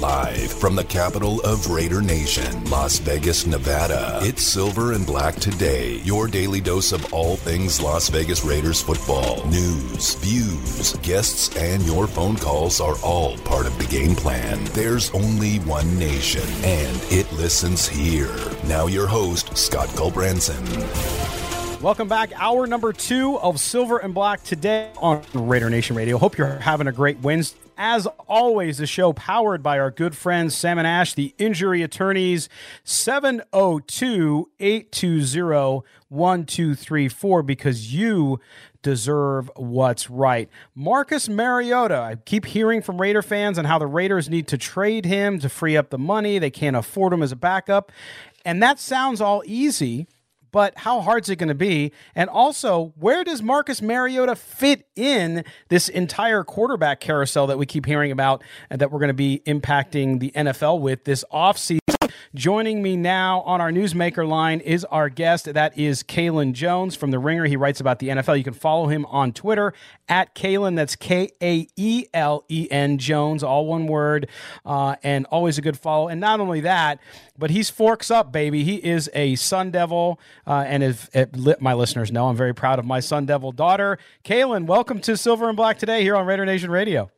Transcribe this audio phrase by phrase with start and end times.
[0.00, 4.20] Live from the capital of Raider Nation, Las Vegas, Nevada.
[4.22, 9.44] It's Silver and Black Today, your daily dose of all things Las Vegas Raiders football.
[9.48, 14.62] News, views, guests, and your phone calls are all part of the game plan.
[14.66, 18.36] There's only one nation, and it listens here.
[18.68, 21.37] Now, your host, Scott Gulbransen.
[21.80, 22.32] Welcome back.
[22.34, 26.18] Hour number two of Silver and Black today on Raider Nation Radio.
[26.18, 27.56] Hope you're having a great Wednesday.
[27.76, 32.48] As always, the show powered by our good friends Sam and Ash, the injury attorneys,
[32.82, 38.40] 702 820 1234, because you
[38.82, 40.48] deserve what's right.
[40.74, 45.04] Marcus Mariota, I keep hearing from Raider fans on how the Raiders need to trade
[45.04, 46.40] him to free up the money.
[46.40, 47.92] They can't afford him as a backup.
[48.44, 50.08] And that sounds all easy
[50.50, 51.92] but how hard is it going to be?
[52.14, 57.86] And also, where does Marcus Mariota fit in this entire quarterback carousel that we keep
[57.86, 61.97] hearing about and that we're going to be impacting the NFL with this offseason?
[62.34, 65.46] Joining me now on our newsmaker line is our guest.
[65.46, 67.46] That is Kaelen Jones from The Ringer.
[67.46, 68.36] He writes about the NFL.
[68.36, 69.72] You can follow him on Twitter
[70.10, 70.76] at Kaelen.
[70.76, 74.28] That's K A E L E N Jones, all one word,
[74.66, 76.08] uh, and always a good follow.
[76.08, 77.00] And not only that,
[77.38, 78.62] but he's forks up, baby.
[78.62, 81.30] He is a Sun Devil, uh, and if, if
[81.62, 83.96] my listeners know, I'm very proud of my Sun Devil daughter.
[84.22, 87.10] Kaelen, welcome to Silver and Black today here on Raider Nation Radio.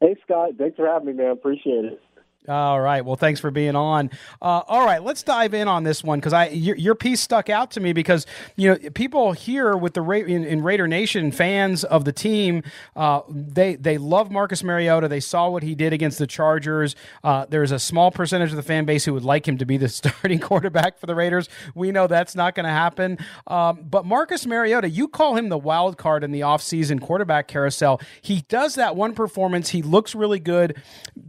[0.00, 1.30] Hey Scott, thanks for having me, man.
[1.30, 2.02] Appreciate it.
[2.46, 3.02] All right.
[3.02, 4.10] Well, thanks for being on.
[4.42, 7.48] Uh, all right, let's dive in on this one because I your, your, piece stuck
[7.48, 11.32] out to me because you know people here with the Ra- in, in, Raider Nation
[11.32, 12.62] fans of the team
[12.96, 15.08] uh, they they love Marcus Mariota.
[15.08, 16.94] They saw what he did against the Chargers.
[17.22, 19.78] Uh, there's a small percentage of the fan base who would like him to be
[19.78, 21.48] the starting quarterback for the Raiders.
[21.74, 23.18] We know that's not going to happen.
[23.46, 28.00] Um, but Marcus Mariota, you call him the wild card in the offseason quarterback carousel.
[28.20, 29.70] He does that one performance.
[29.70, 30.82] He looks really good.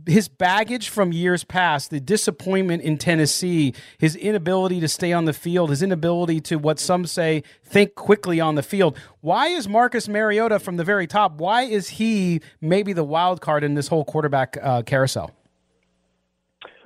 [0.06, 5.26] His baggage from from years past, the disappointment in Tennessee, his inability to stay on
[5.26, 8.98] the field, his inability to what some say think quickly on the field.
[9.22, 11.38] Why is Marcus Mariota from the very top?
[11.38, 15.30] Why is he maybe the wild card in this whole quarterback uh, carousel?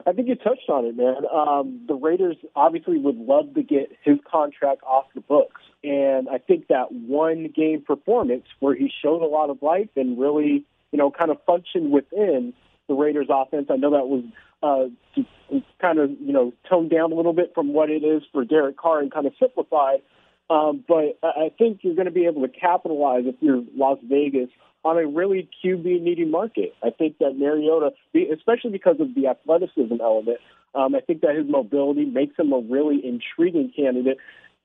[0.06, 1.24] I think you touched on it, man.
[1.34, 5.62] Um, the Raiders obviously would love to get his contract off the books.
[5.81, 10.19] And I think that one game performance where he showed a lot of life and
[10.19, 12.53] really, you know, kind of functioned within
[12.89, 13.67] the Raiders offense.
[13.69, 14.25] I know that was
[14.61, 18.44] uh, kind of, you know, toned down a little bit from what it is for
[18.44, 20.01] Derek Carr and kind of simplified.
[20.50, 24.50] Um, but I think you're going to be able to capitalize if you're Las Vegas
[24.83, 26.73] on a really QB needy market.
[26.83, 27.91] I think that Mariota,
[28.33, 30.39] especially because of the athleticism element,
[30.73, 34.17] um, I think that his mobility makes him a really intriguing candidate.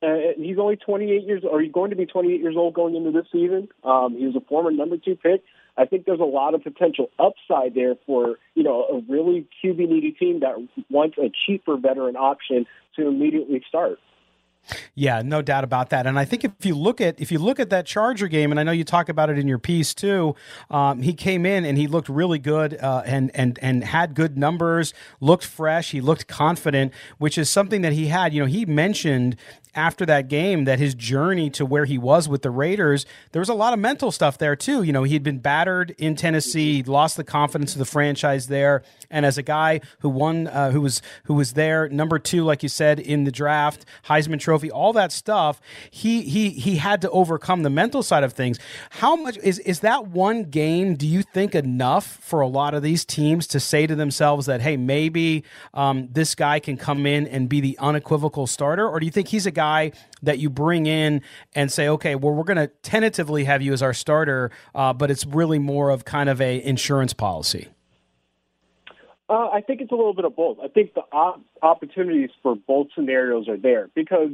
[0.03, 3.11] Uh, he's only 28 years, or he's going to be 28 years old going into
[3.11, 3.69] this season.
[3.83, 5.43] Um, he was a former number two pick.
[5.77, 9.79] I think there's a lot of potential upside there for you know a really QB
[9.79, 10.57] needy team that
[10.91, 13.99] wants a cheaper veteran option to immediately start.
[14.95, 16.07] Yeah, no doubt about that.
[16.07, 18.59] And I think if you look at if you look at that Charger game, and
[18.59, 20.35] I know you talk about it in your piece too,
[20.71, 24.39] um, he came in and he looked really good uh, and and and had good
[24.39, 28.33] numbers, looked fresh, he looked confident, which is something that he had.
[28.33, 29.37] You know, he mentioned
[29.75, 33.49] after that game that his journey to where he was with the Raiders, there was
[33.49, 34.83] a lot of mental stuff there too.
[34.83, 38.83] You know, he had been battered in Tennessee, lost the confidence of the franchise there,
[39.11, 42.63] and as a guy who won, uh, who was who was there number two, like
[42.63, 45.61] you said in the draft, Heisman Trophy, all that stuff,
[45.91, 48.59] he he he had to overcome the mental side of things.
[48.91, 50.95] How much is is that one game?
[50.95, 54.61] Do you think enough for a lot of these teams to say to themselves that
[54.61, 59.07] hey, maybe um, this guy can come in and be the unequivocal starter, or do
[59.07, 59.93] you think he's a guy guy
[60.23, 61.23] that you bring in
[61.55, 65.11] and say, okay, well, we're going to tentatively have you as our starter, uh, but
[65.11, 67.69] it's really more of kind of a insurance policy?
[69.29, 70.59] Uh, I think it's a little bit of both.
[70.63, 74.31] I think the op- opportunities for both scenarios are there because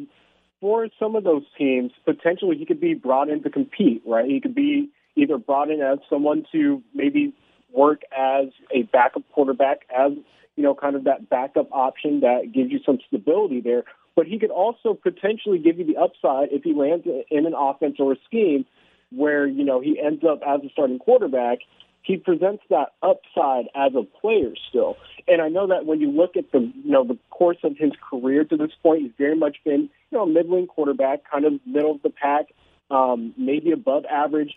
[0.60, 4.28] for some of those teams, potentially he could be brought in to compete, right?
[4.28, 7.32] He could be either brought in as someone to maybe
[7.72, 10.12] work as a backup quarterback, as
[10.56, 13.84] you know, kind of that backup option that gives you some stability there,
[14.20, 17.96] but he could also potentially give you the upside if he lands in an offense
[17.98, 18.66] or a scheme
[19.10, 21.60] where, you know, he ends up as a starting quarterback.
[22.02, 24.98] He presents that upside as a player still.
[25.26, 27.92] And I know that when you look at the, you know, the course of his
[28.10, 31.54] career to this point, he's very much been, you know, a middling quarterback, kind of
[31.64, 32.48] middle of the pack,
[32.90, 34.54] um, maybe above average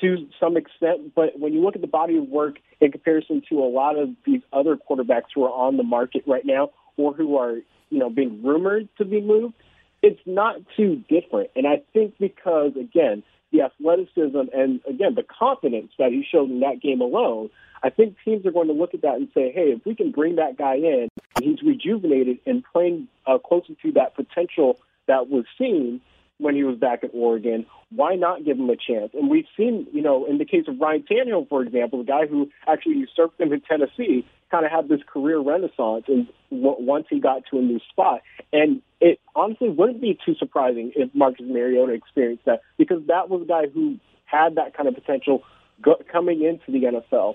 [0.00, 1.14] to some extent.
[1.14, 4.08] But when you look at the body of work in comparison to a lot of
[4.24, 7.58] these other quarterbacks who are on the market right now or who are
[7.90, 9.54] you know, being rumored to be moved,
[10.02, 11.50] it's not too different.
[11.56, 13.22] And I think because, again,
[13.52, 17.50] the athleticism and again the confidence that he showed in that game alone,
[17.82, 20.10] I think teams are going to look at that and say, hey, if we can
[20.10, 21.08] bring that guy in,
[21.40, 26.00] he's rejuvenated and playing uh, closer to that potential that was seen
[26.38, 27.66] when he was back at Oregon.
[27.90, 29.12] Why not give him a chance?
[29.14, 32.26] And we've seen, you know, in the case of Ryan Tannehill, for example, the guy
[32.26, 37.20] who actually usurped him in Tennessee, kind of had this career renaissance and once he
[37.20, 38.20] got to a new spot.
[38.52, 43.42] And it honestly wouldn't be too surprising if Marcus Mariota experienced that because that was
[43.42, 45.42] a guy who had that kind of potential
[45.82, 47.34] go- coming into the NFL.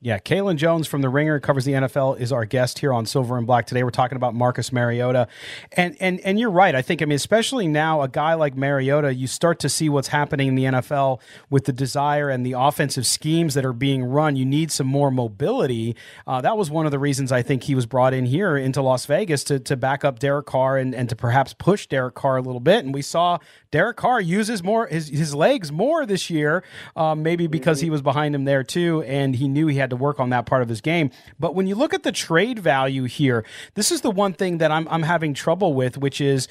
[0.00, 3.36] Yeah, Kaelen Jones from The Ringer covers the NFL is our guest here on Silver
[3.36, 3.82] and Black today.
[3.82, 5.26] We're talking about Marcus Mariota,
[5.72, 6.72] and and and you're right.
[6.72, 10.06] I think I mean especially now a guy like Mariota, you start to see what's
[10.06, 14.36] happening in the NFL with the desire and the offensive schemes that are being run.
[14.36, 15.96] You need some more mobility.
[16.28, 18.80] Uh, that was one of the reasons I think he was brought in here into
[18.80, 22.36] Las Vegas to to back up Derek Carr and and to perhaps push Derek Carr
[22.36, 22.84] a little bit.
[22.84, 23.38] And we saw
[23.72, 26.62] Derek Carr uses more his his legs more this year,
[26.94, 29.96] um, maybe because he was behind him there too, and he knew he had to
[29.96, 31.10] work on that part of his game.
[31.38, 33.44] But when you look at the trade value here,
[33.74, 36.48] this is the one thing that I'm, I'm having trouble with, which is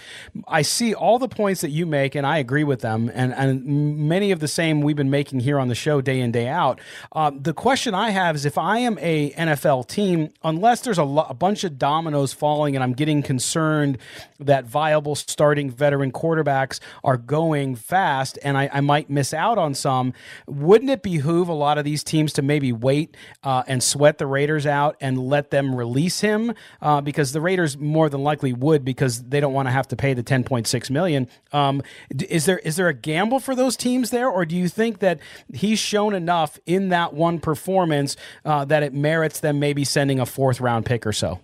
[0.47, 3.65] I see all the points that you make, and I agree with them, and, and
[4.07, 6.79] many of the same we've been making here on the show day in, day out.
[7.11, 11.03] Uh, the question I have is if I am a NFL team, unless there's a,
[11.03, 13.97] lo- a bunch of dominoes falling and I'm getting concerned
[14.39, 19.73] that viable starting veteran quarterbacks are going fast and I, I might miss out on
[19.73, 20.13] some,
[20.47, 24.27] wouldn't it behoove a lot of these teams to maybe wait uh, and sweat the
[24.27, 28.83] Raiders out and let them release him uh, because the Raiders more than likely would
[28.83, 31.27] because they don't want to have to pay the 10.6 million.
[31.53, 31.81] Um,
[32.29, 35.19] is there is there a gamble for those teams there, or do you think that
[35.53, 38.15] he's shown enough in that one performance
[38.45, 41.39] uh, that it merits them maybe sending a fourth round pick or so?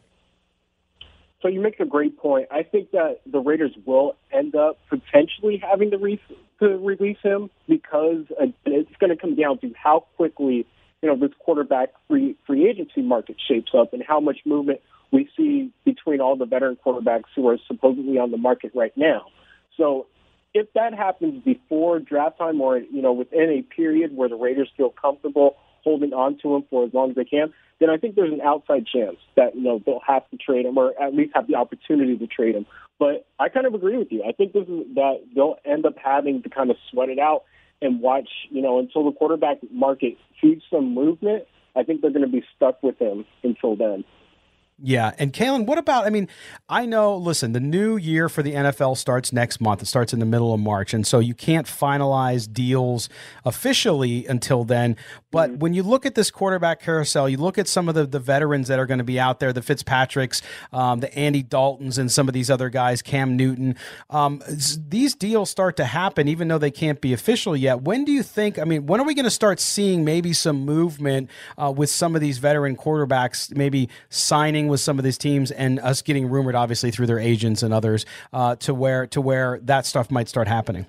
[1.43, 2.47] So you make a great point.
[2.51, 6.21] I think that the Raiders will end up potentially having to, re-
[6.59, 10.65] to release him because uh, it's going to come down to how quickly
[11.03, 14.79] you know, this quarterback free free agency market shapes up and how much movement
[15.11, 19.25] we see between all the veteran quarterbacks who are supposedly on the market right now.
[19.75, 20.07] So
[20.53, 24.71] if that happens before draft time or you know within a period where the Raiders
[24.77, 28.15] feel comfortable holding on to him for as long as they can, then I think
[28.15, 31.33] there's an outside chance that you know they'll have to trade him or at least
[31.35, 32.65] have the opportunity to trade him.
[32.97, 34.23] But I kind of agree with you.
[34.23, 37.43] I think this is that they'll end up having to kind of sweat it out
[37.83, 41.43] and watch, you know, until the quarterback market sees some movement.
[41.75, 44.03] I think they're going to be stuck with him until then.
[44.81, 45.13] Yeah.
[45.19, 46.05] And Kaelen, what about?
[46.05, 46.27] I mean,
[46.67, 49.81] I know, listen, the new year for the NFL starts next month.
[49.83, 50.93] It starts in the middle of March.
[50.93, 53.07] And so you can't finalize deals
[53.45, 54.97] officially until then.
[55.31, 55.59] But mm-hmm.
[55.59, 58.67] when you look at this quarterback carousel, you look at some of the, the veterans
[58.67, 60.41] that are going to be out there the Fitzpatricks,
[60.71, 63.75] um, the Andy Daltons, and some of these other guys, Cam Newton.
[64.09, 67.83] Um, these deals start to happen, even though they can't be official yet.
[67.83, 68.57] When do you think?
[68.57, 71.29] I mean, when are we going to start seeing maybe some movement
[71.61, 74.62] uh, with some of these veteran quarterbacks, maybe signing?
[74.67, 78.05] With some of these teams and us getting rumored, obviously through their agents and others,
[78.31, 80.85] uh, to where to where that stuff might start happening.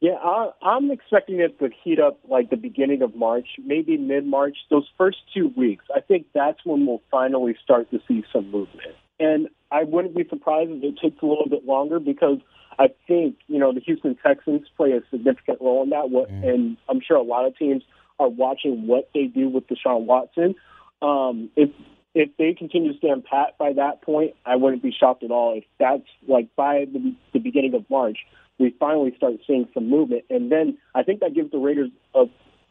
[0.00, 4.24] Yeah, I, I'm expecting it to heat up like the beginning of March, maybe mid
[4.24, 4.56] March.
[4.70, 8.94] Those first two weeks, I think that's when we'll finally start to see some movement.
[9.18, 12.38] And I wouldn't be surprised if it takes a little bit longer because
[12.78, 16.06] I think you know the Houston Texans play a significant role in that.
[16.06, 16.48] mm.
[16.48, 17.82] And I'm sure a lot of teams
[18.20, 20.54] are watching what they do with Deshaun Watson.
[21.02, 21.70] Um, if
[22.14, 25.58] if they continue to stand pat by that point, I wouldn't be shocked at all.
[25.58, 28.18] If that's like by the, the beginning of March,
[28.58, 32.24] we finally start seeing some movement, and then I think that gives the Raiders a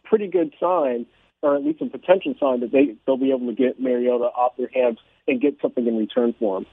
[0.04, 1.06] pretty good sign,
[1.42, 4.58] or at least a potential sign that they they'll be able to get Mariota off
[4.58, 6.66] their hands and get something in return for him.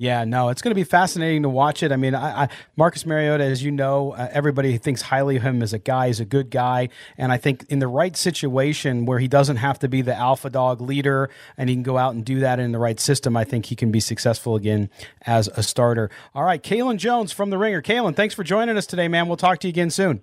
[0.00, 1.92] Yeah, no, it's going to be fascinating to watch it.
[1.92, 5.62] I mean, I, I, Marcus Mariota, as you know, uh, everybody thinks highly of him
[5.62, 6.06] as a guy.
[6.06, 6.88] He's a good guy,
[7.18, 10.48] and I think in the right situation where he doesn't have to be the alpha
[10.48, 11.28] dog leader,
[11.58, 13.76] and he can go out and do that in the right system, I think he
[13.76, 14.88] can be successful again
[15.26, 16.08] as a starter.
[16.34, 17.82] All right, Kaelen Jones from the Ringer.
[17.82, 19.28] Kaelen, thanks for joining us today, man.
[19.28, 20.22] We'll talk to you again soon.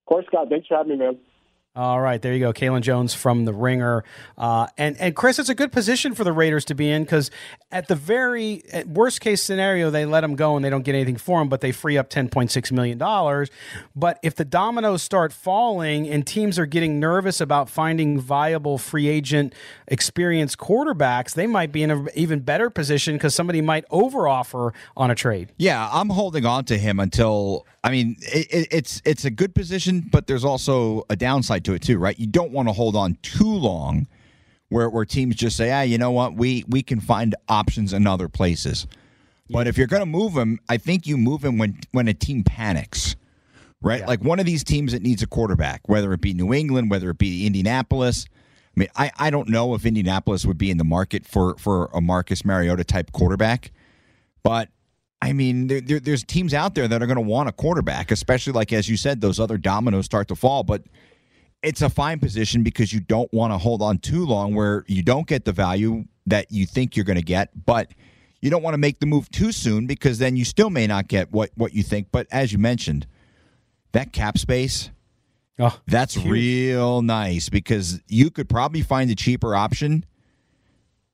[0.00, 0.50] Of course, Scott.
[0.50, 1.16] Thanks for having me, man.
[1.78, 4.02] All right, there you go, Kaelen Jones from the Ringer,
[4.36, 7.30] uh, and and Chris, it's a good position for the Raiders to be in because
[7.70, 10.96] at the very at worst case scenario, they let him go and they don't get
[10.96, 13.48] anything for him, but they free up ten point six million dollars.
[13.94, 19.06] But if the dominoes start falling and teams are getting nervous about finding viable free
[19.06, 19.54] agent
[19.86, 25.12] experienced quarterbacks, they might be in an even better position because somebody might overoffer on
[25.12, 25.52] a trade.
[25.58, 30.08] Yeah, I'm holding on to him until I mean, it, it's it's a good position,
[30.10, 32.18] but there's also a downside to it too, right?
[32.18, 34.06] You don't want to hold on too long,
[34.70, 38.06] where where teams just say, ah, you know what, we we can find options in
[38.06, 38.86] other places.
[39.50, 42.14] But if you're going to move him, I think you move him when when a
[42.14, 43.16] team panics,
[43.80, 44.00] right?
[44.00, 44.06] Yeah.
[44.06, 47.10] Like one of these teams that needs a quarterback, whether it be New England, whether
[47.10, 48.26] it be Indianapolis.
[48.76, 51.90] I mean, I, I don't know if Indianapolis would be in the market for for
[51.92, 53.72] a Marcus Mariota type quarterback,
[54.42, 54.68] but
[55.20, 58.10] I mean, there, there, there's teams out there that are going to want a quarterback,
[58.10, 60.62] especially like as you said, those other dominoes start to fall.
[60.62, 60.82] But
[61.62, 65.02] it's a fine position because you don't want to hold on too long where you
[65.02, 67.92] don't get the value that you think you're going to get, but
[68.40, 71.08] you don't want to make the move too soon because then you still may not
[71.08, 72.08] get what what you think.
[72.12, 73.06] But as you mentioned,
[73.92, 74.90] that cap space.
[75.58, 76.26] Oh, That's huge.
[76.26, 80.04] real nice because you could probably find a cheaper option.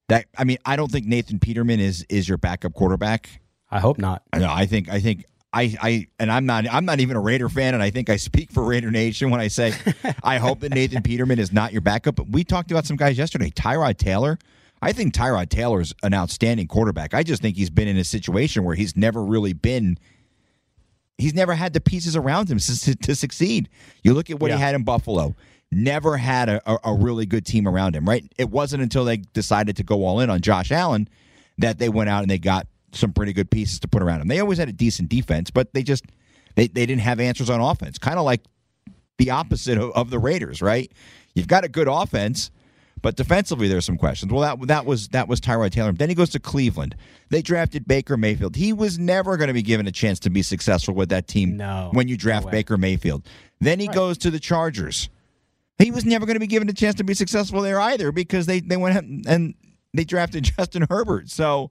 [0.08, 3.40] That I mean, I don't think Nathan Peterman is is your backup quarterback.
[3.70, 4.22] I hope not.
[4.36, 4.50] Know.
[4.50, 4.90] I think.
[4.90, 5.24] I think.
[5.54, 8.16] I, I and I'm not I'm not even a Raider fan, and I think I
[8.16, 9.72] speak for Raider Nation when I say
[10.22, 12.16] I hope that Nathan Peterman is not your backup.
[12.16, 13.50] But we talked about some guys yesterday.
[13.50, 14.36] Tyrod Taylor.
[14.82, 17.14] I think Tyrod Taylor's an outstanding quarterback.
[17.14, 19.96] I just think he's been in a situation where he's never really been.
[21.16, 23.68] He's never had the pieces around him to, to succeed.
[24.02, 25.36] You look at what he had in Buffalo.
[25.70, 28.04] Never had a, a, a really good team around him.
[28.04, 28.30] Right.
[28.36, 31.08] It wasn't until they decided to go all in on Josh Allen
[31.58, 34.28] that they went out and they got some pretty good pieces to put around him.
[34.28, 36.04] They always had a decent defense, but they just
[36.56, 37.98] they, they didn't have answers on offense.
[37.98, 38.42] Kind of like
[39.18, 40.90] the opposite of, of the Raiders, right?
[41.34, 42.50] You've got a good offense,
[43.02, 44.32] but defensively there's some questions.
[44.32, 45.92] Well, that that was that was Tyrod Taylor.
[45.92, 46.96] Then he goes to Cleveland.
[47.30, 48.56] They drafted Baker Mayfield.
[48.56, 51.56] He was never going to be given a chance to be successful with that team.
[51.56, 51.90] No.
[51.92, 52.52] when you draft No.
[52.52, 53.26] Baker Mayfield.
[53.60, 55.08] Then he goes to the Chargers.
[55.78, 58.46] He was never going to be given a chance to be successful there either because
[58.46, 59.54] they they went and
[59.92, 61.30] they drafted Justin Herbert.
[61.30, 61.70] So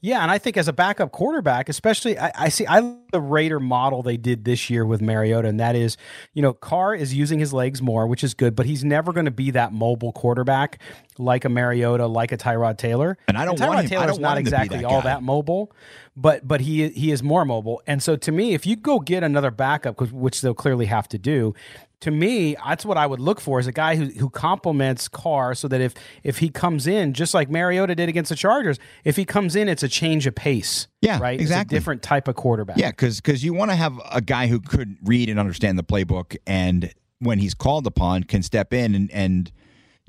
[0.00, 3.20] Yeah, and I think as a backup quarterback, especially, I, I see I love the
[3.20, 5.96] Raider model they did this year with Mariota, and that is,
[6.34, 9.24] you know, Carr is using his legs more, which is good, but he's never going
[9.24, 10.78] to be that mobile quarterback
[11.18, 13.16] like a Mariota, like a Tyrod Taylor.
[13.26, 14.78] And I don't Tyrod want him- I Taylor's don't not want him to be exactly
[14.78, 15.72] that all that mobile,
[16.14, 17.82] but but he he is more mobile.
[17.86, 21.18] And so to me, if you go get another backup, which they'll clearly have to
[21.18, 21.54] do,
[22.00, 25.54] to me, that's what I would look for is a guy who who complements Carr,
[25.54, 29.16] so that if if he comes in just like Mariota did against the Chargers, if
[29.16, 30.88] he comes in, it's a change of pace.
[31.00, 31.40] Yeah, right.
[31.40, 31.62] exactly.
[31.62, 32.76] It's a different type of quarterback.
[32.76, 35.84] Yeah, because because you want to have a guy who could read and understand the
[35.84, 39.50] playbook, and when he's called upon, can step in and, and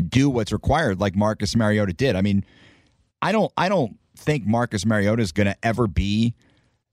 [0.05, 2.17] do what's required, like Marcus Mariota did.
[2.17, 2.43] I mean,
[3.21, 6.33] I don't I don't think Marcus Mariota is going to ever be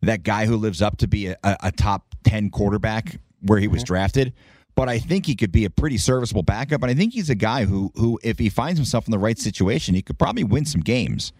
[0.03, 3.69] that guy who lives up to be a, a, a top ten quarterback where he
[3.69, 4.33] was drafted.
[4.75, 7.37] But I think he could be a pretty serviceable backup, and I think he's a
[7.37, 10.65] guy who, who, if he finds himself in the right situation, he could probably win
[10.65, 11.33] some games.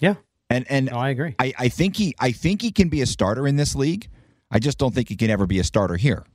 [0.00, 0.14] yeah.
[0.48, 1.34] And and No, I agree.
[1.38, 4.08] I, I think he I think he can be a starter in this league.
[4.50, 6.26] I just don't think he can ever be a starter here.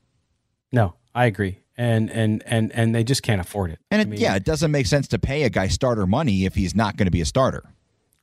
[0.71, 1.59] No, I agree.
[1.77, 3.79] And and and and they just can't afford it.
[3.91, 6.55] And I mean, yeah, it doesn't make sense to pay a guy starter money if
[6.55, 7.63] he's not going to be a starter.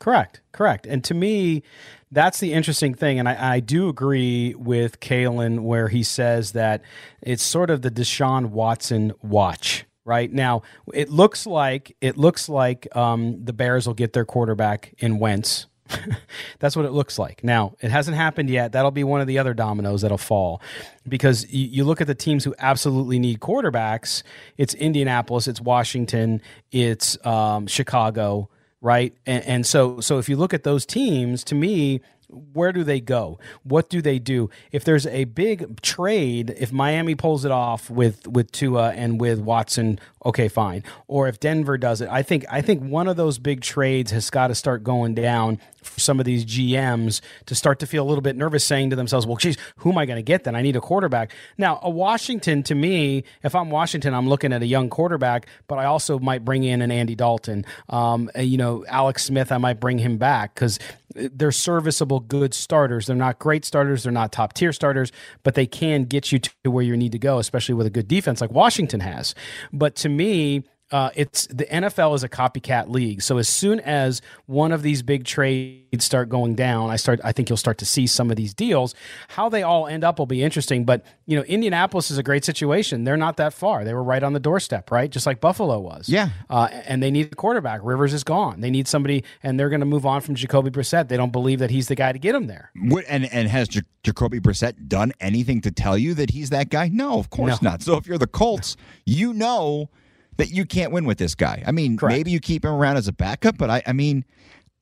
[0.00, 0.86] Correct, correct.
[0.86, 1.62] And to me,
[2.10, 3.18] that's the interesting thing.
[3.18, 6.82] And I, I do agree with Kaelen where he says that
[7.22, 9.84] it's sort of the Deshaun Watson watch.
[10.06, 10.60] Right now,
[10.92, 15.66] it looks like it looks like um, the Bears will get their quarterback in Wentz.
[16.58, 17.42] That's what it looks like.
[17.42, 18.72] Now, it hasn't happened yet.
[18.72, 20.60] That'll be one of the other dominoes that'll fall
[21.08, 24.22] because you, you look at the teams who absolutely need quarterbacks.
[24.58, 28.50] It's Indianapolis, it's Washington, it's um, Chicago,
[28.84, 29.16] right?
[29.24, 32.02] And, and so, so if you look at those teams, to me,
[32.34, 33.38] where do they go?
[33.62, 34.50] What do they do?
[34.72, 39.38] If there's a big trade, if Miami pulls it off with with Tua and with
[39.38, 40.82] Watson, okay, fine.
[41.06, 44.30] Or if Denver does it, I think I think one of those big trades has
[44.30, 48.08] got to start going down for some of these GMs to start to feel a
[48.08, 50.56] little bit nervous, saying to themselves, "Well, geez, who am I going to get then?
[50.56, 54.62] I need a quarterback." Now, a Washington, to me, if I'm Washington, I'm looking at
[54.62, 57.64] a young quarterback, but I also might bring in an Andy Dalton.
[57.88, 60.78] Um, you know, Alex Smith, I might bring him back because
[61.14, 63.07] they're serviceable, good starters.
[63.07, 64.02] They're not great starters.
[64.02, 65.12] They're not top tier starters,
[65.43, 68.09] but they can get you to where you need to go, especially with a good
[68.09, 69.35] defense like Washington has.
[69.73, 73.20] But to me, uh, it's the NFL is a copycat league.
[73.20, 77.18] So as soon as one of these big trades start going down, I start.
[77.24, 78.94] I think you'll start to see some of these deals.
[79.26, 80.84] How they all end up will be interesting.
[80.84, 83.02] But you know, Indianapolis is a great situation.
[83.02, 83.82] They're not that far.
[83.82, 85.10] They were right on the doorstep, right?
[85.10, 86.08] Just like Buffalo was.
[86.08, 86.28] Yeah.
[86.48, 87.80] Uh, and they need a quarterback.
[87.82, 88.60] Rivers is gone.
[88.60, 91.08] They need somebody, and they're going to move on from Jacoby Brissett.
[91.08, 92.70] They don't believe that he's the guy to get them there.
[92.80, 96.68] What, and and has J- Jacoby Brissett done anything to tell you that he's that
[96.68, 96.86] guy?
[96.86, 97.70] No, of course No.
[97.70, 97.82] not.
[97.82, 99.88] So if you're the Colts, you know
[100.36, 101.62] that you can't win with this guy.
[101.66, 102.16] I mean, Correct.
[102.16, 104.24] maybe you keep him around as a backup, but I, I mean,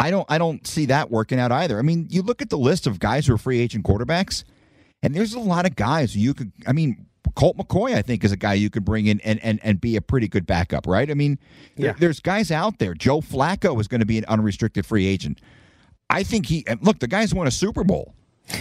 [0.01, 1.79] I don't I don't see that working out either.
[1.79, 4.45] I mean, you look at the list of guys who are free agent quarterbacks,
[5.03, 6.53] and there's a lot of guys you could.
[6.67, 7.07] I mean.
[7.35, 9.97] Colt McCoy, I think, is a guy you could bring in and, and, and be
[9.97, 11.09] a pretty good backup, right?
[11.11, 11.39] I mean,
[11.77, 12.93] there- there's guys out there.
[12.93, 15.41] Joe Flacco is going to be an unrestricted free agent.
[16.11, 16.99] I think he look.
[16.99, 18.13] The guy's won a Super Bowl.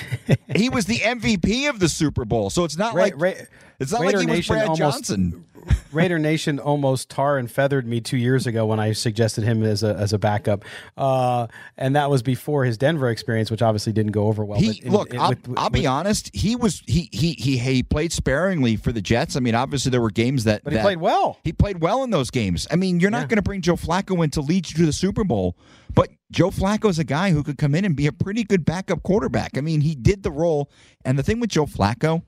[0.55, 3.33] he was the MVP of the Super Bowl, so it's not Ra- like Ra-
[3.81, 5.45] it's not Raider like he was Nation Brad almost- Johnson.
[5.91, 9.83] Raider Nation almost tar and feathered me two years ago when I suggested him as
[9.83, 10.65] a as a backup,
[10.97, 11.45] uh,
[11.77, 14.59] and that was before his Denver experience, which obviously didn't go over well.
[14.59, 15.13] He in- look.
[15.13, 16.31] in- I'll, with- I'll be honest.
[16.33, 19.35] He was he he he he played sparingly for the Jets.
[19.35, 21.37] I mean, obviously there were games that but he that- played well.
[21.43, 22.67] He played well in those games.
[22.71, 23.27] I mean, you're not Yeah.
[23.27, 25.55] going to bring Joe Flacco in to lead you to the Super Bowl,
[25.93, 28.65] but Joe Flacco is a guy who could come in and be a pretty good
[28.65, 29.57] backup quarterback.
[29.57, 30.71] I mean, he did the role.
[31.05, 32.23] And the thing with Joe Flacco,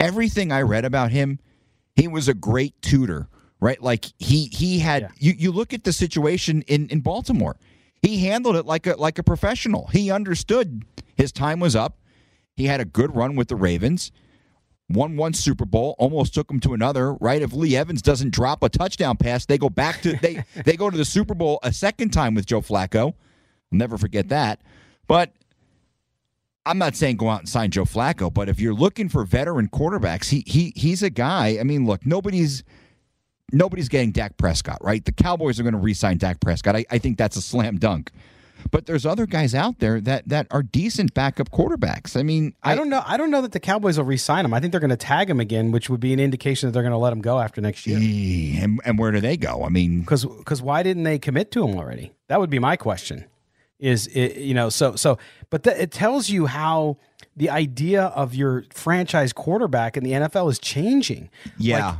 [0.00, 1.38] everything I read about him,
[1.94, 3.28] he was a great tutor,
[3.60, 3.80] right?
[3.82, 5.08] Like he he had Yeah.
[5.18, 7.56] you you look at the situation in in Baltimore.
[8.02, 9.86] He handled it like a like a professional.
[9.88, 10.84] He understood
[11.16, 11.98] his time was up.
[12.54, 14.12] He had a good run with the Ravens
[14.88, 17.14] won one Super Bowl, almost took them to another.
[17.14, 17.42] Right?
[17.42, 20.90] If Lee Evans doesn't drop a touchdown pass, they go back to they they go
[20.90, 23.06] to the Super Bowl a second time with Joe Flacco.
[23.06, 23.14] I'll
[23.72, 24.60] never forget that.
[25.08, 25.32] But
[26.66, 29.68] I'm not saying go out and sign Joe Flacco, but if you're looking for veteran
[29.68, 31.58] quarterbacks, he he he's a guy.
[31.58, 32.64] I mean, look, nobody's
[33.52, 35.04] nobody's getting Dak Prescott, right?
[35.04, 36.76] The Cowboys are going to re-sign Dak Prescott.
[36.76, 38.10] I, I think that's a slam dunk.
[38.72, 42.18] But there's other guys out there that that are decent backup quarterbacks.
[42.18, 43.02] I mean, I don't know.
[43.06, 44.52] I don't know that the Cowboys will re-sign him.
[44.52, 46.82] I think they're going to tag him again, which would be an indication that they're
[46.82, 47.98] going to let him go after next year.
[47.98, 49.62] And, and where do they go?
[49.64, 52.12] I mean, Because because why didn't they commit to him already?
[52.26, 53.26] That would be my question.
[53.78, 55.18] Is it, you know so so,
[55.50, 56.96] but it tells you how
[57.36, 61.28] the idea of your franchise quarterback in the NFL is changing.
[61.58, 61.88] Yeah.
[61.90, 61.98] Like,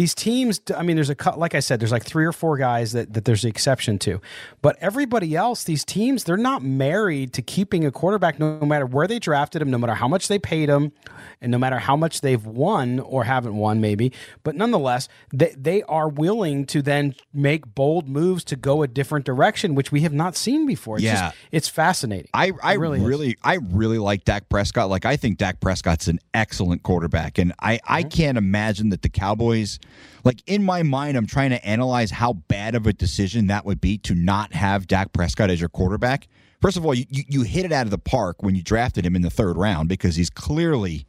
[0.00, 1.38] these teams, I mean, there's a cut.
[1.38, 4.18] Like I said, there's like three or four guys that, that there's the exception to,
[4.62, 9.06] but everybody else, these teams, they're not married to keeping a quarterback, no matter where
[9.06, 10.92] they drafted him, no matter how much they paid him,
[11.42, 14.10] and no matter how much they've won or haven't won, maybe.
[14.42, 19.26] But nonetheless, they they are willing to then make bold moves to go a different
[19.26, 20.96] direction, which we have not seen before.
[20.96, 21.28] It's Yeah.
[21.28, 22.30] just, it's fascinating.
[22.32, 23.34] I, I It really, is.
[23.44, 24.88] I really like Dak Prescott.
[24.88, 28.08] Like I think Dak Prescott's an excellent quarterback, and I, I mm-hmm.
[28.08, 29.78] can't imagine that the Cowboys,
[30.24, 33.80] like in my mind, I'm trying to analyze how bad of a decision that would
[33.80, 36.28] be to not have Dak Prescott as your quarterback.
[36.60, 39.16] First of all, you, you, hit it out of the park when you drafted him
[39.16, 41.06] in the third round because he's clearly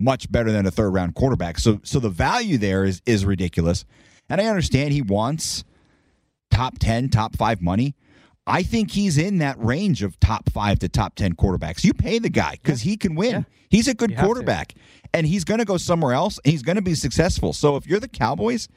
[0.00, 1.58] much better than a third round quarterback.
[1.58, 3.84] So so the value there is is ridiculous.
[4.28, 5.64] And I understand he wants
[6.50, 7.94] top 10, top 5 money.
[8.50, 11.84] I think he's in that range of top 5 to top 10 quarterbacks.
[11.84, 13.30] You pay the guy cuz he can win.
[13.32, 13.42] Yeah.
[13.68, 14.74] He's a good You quarterback
[15.14, 17.52] and he's going to go somewhere else and he's going to be successful.
[17.52, 18.68] So if you're the Cowboys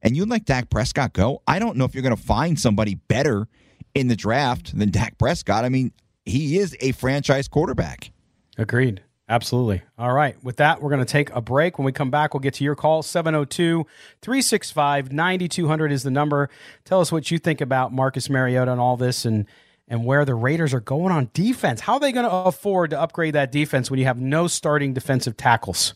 [0.00, 2.94] and you let Dak Prescott go, I don't know if you're going to find somebody
[2.94, 3.48] better
[3.94, 5.64] in the draft than Dak Prescott.
[5.64, 5.92] I mean,
[6.24, 8.10] he is a franchise quarterback.
[8.56, 9.02] Agreed.
[9.32, 9.80] Absolutely.
[9.96, 10.36] All right.
[10.44, 11.78] With that, we're going to take a break.
[11.78, 13.02] When we come back, we'll get to your call.
[13.02, 13.86] 702
[14.20, 16.50] 365 9200 is the number.
[16.84, 19.46] Tell us what you think about Marcus Mariota and all this and,
[19.88, 21.80] and where the Raiders are going on defense.
[21.80, 24.92] How are they going to afford to upgrade that defense when you have no starting
[24.92, 25.94] defensive tackles?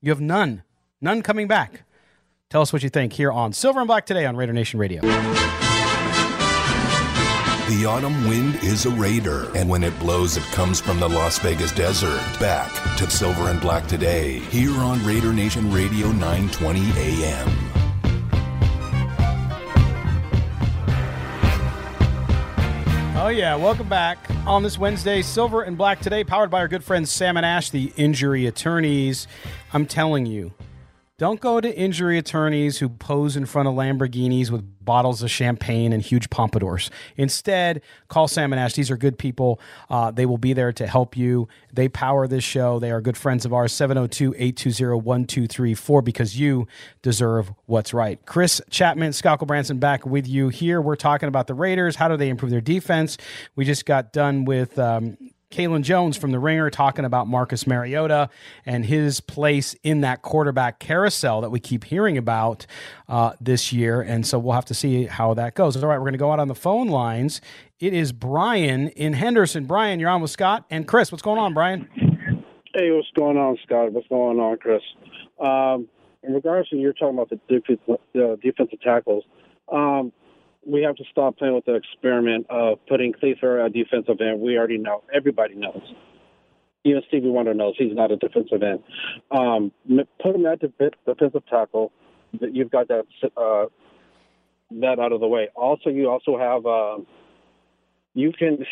[0.00, 0.64] You have none,
[1.00, 1.84] none coming back.
[2.50, 5.02] Tell us what you think here on Silver and Black today on Raider Nation Radio.
[7.72, 11.38] The autumn wind is a raider, and when it blows, it comes from the Las
[11.38, 12.20] Vegas desert.
[12.38, 17.48] Back to Silver and Black today, here on Raider Nation Radio 920 AM.
[23.16, 23.56] Oh, yeah.
[23.56, 25.22] Welcome back on this Wednesday.
[25.22, 29.26] Silver and Black today, powered by our good friends Sam and Ash, the injury attorneys.
[29.72, 30.52] I'm telling you,
[31.22, 35.92] don't go to injury attorneys who pose in front of Lamborghinis with bottles of champagne
[35.92, 36.90] and huge pompadours.
[37.16, 38.72] Instead, call Sam and Ash.
[38.72, 39.60] These are good people.
[39.88, 41.46] Uh, they will be there to help you.
[41.72, 42.80] They power this show.
[42.80, 43.70] They are good friends of ours.
[43.70, 46.66] 702 820 1234 because you
[47.02, 48.18] deserve what's right.
[48.26, 50.80] Chris Chapman, Scott Gulbransen back with you here.
[50.80, 51.94] We're talking about the Raiders.
[51.94, 53.16] How do they improve their defense?
[53.54, 54.76] We just got done with.
[54.76, 55.16] Um,
[55.52, 58.28] Kaelen Jones from The Ringer talking about Marcus Mariota
[58.66, 62.66] and his place in that quarterback carousel that we keep hearing about
[63.08, 64.00] uh, this year.
[64.00, 65.76] And so we'll have to see how that goes.
[65.76, 67.40] All right, we're going to go out on the phone lines.
[67.78, 69.66] It is Brian in Henderson.
[69.66, 71.12] Brian, you're on with Scott and Chris.
[71.12, 71.88] What's going on, Brian?
[72.74, 73.92] Hey, what's going on, Scott?
[73.92, 74.82] What's going on, Chris?
[75.38, 75.88] Um,
[76.22, 79.24] in regards to you're talking about the defensive, uh, defensive tackles,
[79.70, 80.12] um,
[80.66, 84.40] we have to stop playing with the experiment of putting Cleaver at defensive end.
[84.40, 85.02] We already know.
[85.12, 85.82] Everybody knows.
[86.84, 88.82] Even Stevie Wonder knows he's not a defensive end.
[89.30, 89.72] Um,
[90.20, 91.92] put him at defensive tackle.
[92.40, 93.04] You've got that
[93.36, 93.66] uh,
[94.80, 95.48] that out of the way.
[95.54, 96.98] Also, you also have uh,
[98.14, 98.64] you can.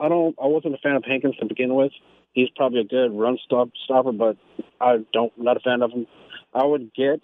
[0.00, 0.34] I don't.
[0.42, 1.92] I wasn't a fan of Hankins to begin with.
[2.32, 4.36] He's probably a good run stop stopper, but
[4.80, 5.32] I don't.
[5.36, 6.06] Not a fan of him.
[6.54, 7.20] I would get,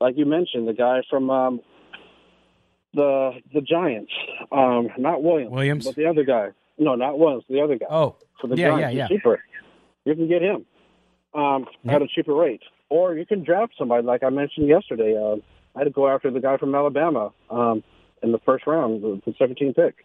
[0.00, 1.60] like you mentioned, the guy from um,
[2.94, 4.12] the the Giants.
[4.52, 5.84] Um, not Williams, Williams?
[5.86, 6.48] but the other guy.
[6.78, 7.44] No, not Williams.
[7.48, 7.86] The other guy.
[7.90, 8.94] Oh, for the yeah, Giants.
[8.94, 9.08] yeah, yeah.
[9.08, 9.42] cheaper.
[10.04, 10.66] You can get him
[11.34, 15.16] um, at a cheaper rate, or you can draft somebody like I mentioned yesterday.
[15.16, 15.36] Uh,
[15.74, 17.82] I had to go after the guy from Alabama um,
[18.22, 19.96] in the first round, the, the 17th pick.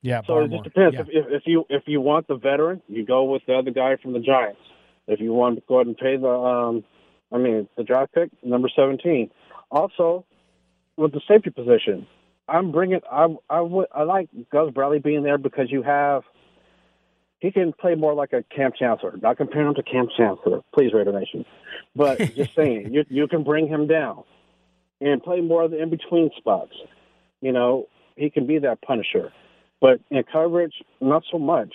[0.00, 0.94] Yeah, So it just depends.
[0.94, 1.00] Yeah.
[1.02, 3.96] If, if, if you if you want the veteran, you go with the other guy
[3.96, 4.60] from the Giants.
[5.06, 6.84] If you want to go ahead and pay the, um,
[7.32, 9.30] I mean, the draft pick, number 17.
[9.70, 10.24] Also,
[10.96, 12.06] with the safety position,
[12.48, 13.00] I'm bringing.
[13.10, 16.22] I I would I like Gus Bradley being there because you have.
[17.40, 19.18] He can play more like a Kam Chancellor.
[19.20, 21.44] Not comparing him to Kam Chancellor, please, Raider Nation.
[21.94, 24.24] But just saying, you you can bring him down
[25.00, 26.72] and play more of the in between spots.
[27.42, 29.32] You know, he can be that punisher
[29.84, 31.74] but in coverage, not so much.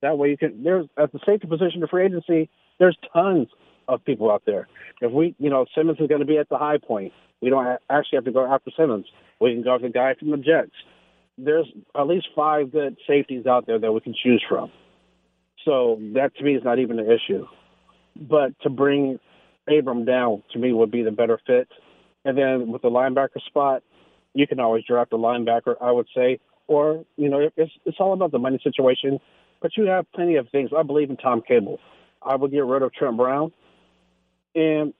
[0.00, 0.62] That way, you can.
[0.62, 2.48] There's at the safety position of free agency.
[2.78, 3.48] There's tons
[3.88, 4.68] of people out there.
[5.00, 7.12] If we, you know, Simmons is going to be at the high point.
[7.40, 9.06] We don't actually have to go after Simmons.
[9.40, 10.72] We can go after the guy from the Jets.
[11.36, 14.70] There's at least five good safeties out there that we can choose from.
[15.64, 17.46] So that to me is not even an issue.
[18.16, 19.20] But to bring
[19.68, 21.68] Abram down to me would be the better fit.
[22.24, 23.82] And then with the linebacker spot,
[24.34, 28.12] you can always draft a linebacker, I would say, or you know, it's it's all
[28.12, 29.18] about the money situation.
[29.60, 30.70] But you have plenty of things.
[30.76, 31.78] I believe in Tom Cable.
[32.22, 33.52] I would get rid of Trent Brown,
[34.58, 34.94] and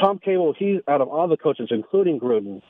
[0.00, 0.54] Tom Cable.
[0.58, 2.62] he's out of all the coaches, including Gruden,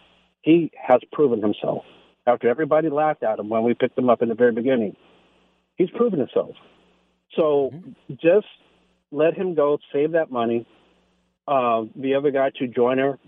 [0.42, 1.84] he has proven himself.
[2.26, 4.96] After everybody laughed at him when we picked him up in the very beginning,
[5.76, 6.50] he's proven himself.
[7.34, 7.72] So
[8.10, 8.46] just
[9.10, 10.66] let him go, save that money.
[11.46, 13.18] Uh, the other guy to Joyner,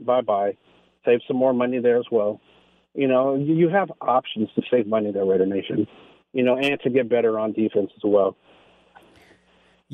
[0.00, 0.56] bye bye.
[1.04, 2.40] Save some more money there as well.
[2.94, 5.86] You know, you you have options to save money there, Raider Nation.
[6.32, 8.36] You know, and to get better on defense as well.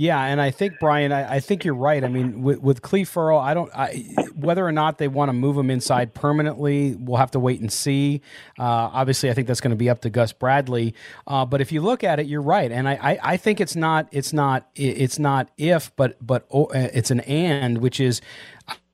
[0.01, 2.05] Yeah, and I think Brian, I, I think you're right.
[2.05, 4.05] I mean, with, with Clelin Ferrell, I don't I,
[4.37, 6.95] whether or not they want to move him inside permanently.
[6.95, 8.21] We'll have to wait and see.
[8.57, 10.95] Uh, obviously, I think that's going to be up to Gus Bradley.
[11.27, 13.75] Uh, but if you look at it, you're right, and I, I, I think it's
[13.75, 18.21] not it's not it's not if, but but oh, uh, it's an and, which is.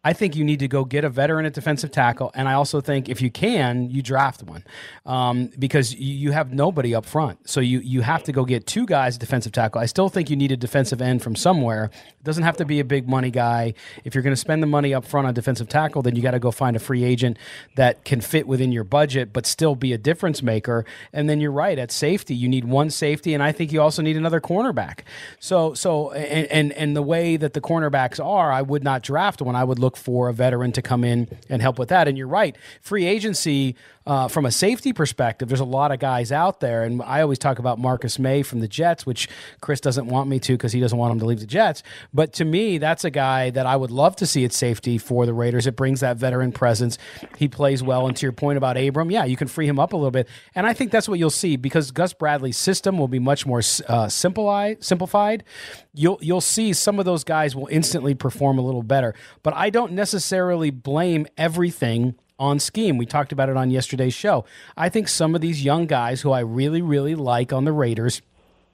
[0.05, 2.83] I think you need to go get a veteran at defensive tackle, and I also
[2.83, 4.63] think if you can, you draft one
[5.07, 7.49] um, because you, have nobody up front.
[7.49, 9.81] So you you have to go get two guys at defensive tackle.
[9.81, 11.91] I still think you need a defensive end from somewhere.
[11.95, 13.75] It doesn't have to be a big money guy.
[14.05, 16.33] If you're going to spend the money up front on defensive tackle, then you got
[16.33, 17.39] to go find a free agent
[17.77, 20.85] that can fit within your budget, but still be a difference maker.
[21.13, 24.03] And then you're right at safety, you need one safety, and I think you also
[24.03, 25.01] need another cornerback.
[25.39, 29.41] So so and and, and the way that the cornerbacks are, I would not draft
[29.41, 29.55] one.
[29.55, 32.09] I would look for a veteran to come in and help with that.
[32.09, 33.77] And you're right, free agency
[34.07, 37.39] uh, from a safety perspective, there's a lot of guys out there, and I always
[37.39, 39.29] talk about Marcus Maye from the Jets, which
[39.63, 41.83] Chris doesn't want me to because he doesn't want him to leave the Jets.
[42.13, 45.25] But to me, that's a guy that I would love to see at safety for
[45.25, 45.67] the Raiders.
[45.67, 46.99] It brings that veteran presence.
[47.39, 48.07] He plays well.
[48.07, 50.29] And to your point about Abram, yeah, you can free him up a little bit,
[50.55, 53.63] and I think that's what you'll see because Gus Bradley's system will be much more
[53.89, 54.85] uh, simplified.
[54.85, 55.45] Simplified.
[55.95, 59.71] You'll you'll see some of those guys will instantly perform a little better, but I
[59.71, 62.99] don't necessarily blame everything on scheme.
[62.99, 64.45] We talked about it on yesterday's show.
[64.77, 68.23] I think some of these young guys who I really, really like on the Raiders,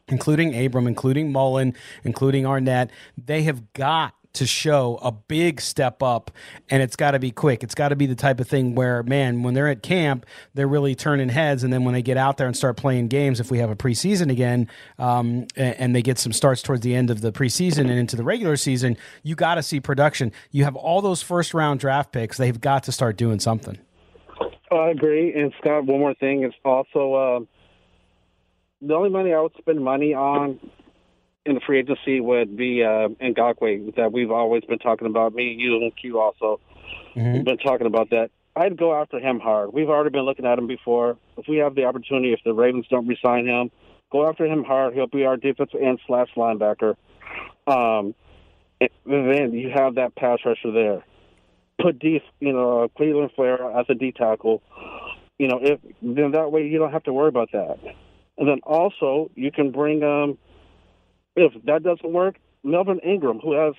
[0.08, 6.30] including Abram, including Mullen, including Arnette, they have got to show a big step up
[6.68, 7.62] and it's got to be quick.
[7.62, 10.68] It's got to be the type of thing where, man, when they're at camp, they're
[10.68, 11.64] really turning heads.
[11.64, 13.76] And then when they get out there and start playing games, if we have a
[13.76, 17.80] preseason again um, and, and they get some starts towards the end of the preseason
[17.80, 20.32] and into the regular season, you got to see production.
[20.50, 22.36] You have all those first round draft picks.
[22.36, 23.78] They've got to start doing something.
[24.70, 25.34] I agree.
[25.34, 27.40] And Scott, one more thing it's also uh,
[28.80, 30.60] the only money I would spend money on
[31.46, 35.35] in the free agency would be uh, Ngakoue that we've always been talking about.
[35.35, 36.61] Me, you, and Q also.
[37.16, 37.33] Mm-hmm.
[37.33, 38.31] We've been talking about that.
[38.57, 39.72] I'd go after him hard.
[39.72, 41.16] We've already been looking at him before.
[41.38, 43.70] If we have the opportunity, if the Ravens don't resign him,
[44.11, 44.94] go after him hard.
[44.94, 46.96] He'll be our defensive end slash linebacker.
[47.66, 48.14] Um,
[49.07, 51.05] then you have that pass rusher there.
[51.81, 54.62] Put D, you know, Clelin Ferrell as a D tackle.
[55.38, 57.79] You know, if then that way you don't have to worry about that.
[58.37, 60.38] And then also you can bring um,
[61.36, 63.74] if that doesn't work, Melvin Ingram, who has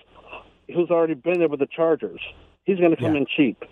[0.74, 2.22] who's already been there with the Chargers,
[2.64, 3.20] he's going to come Yeah.
[3.22, 3.64] in cheap.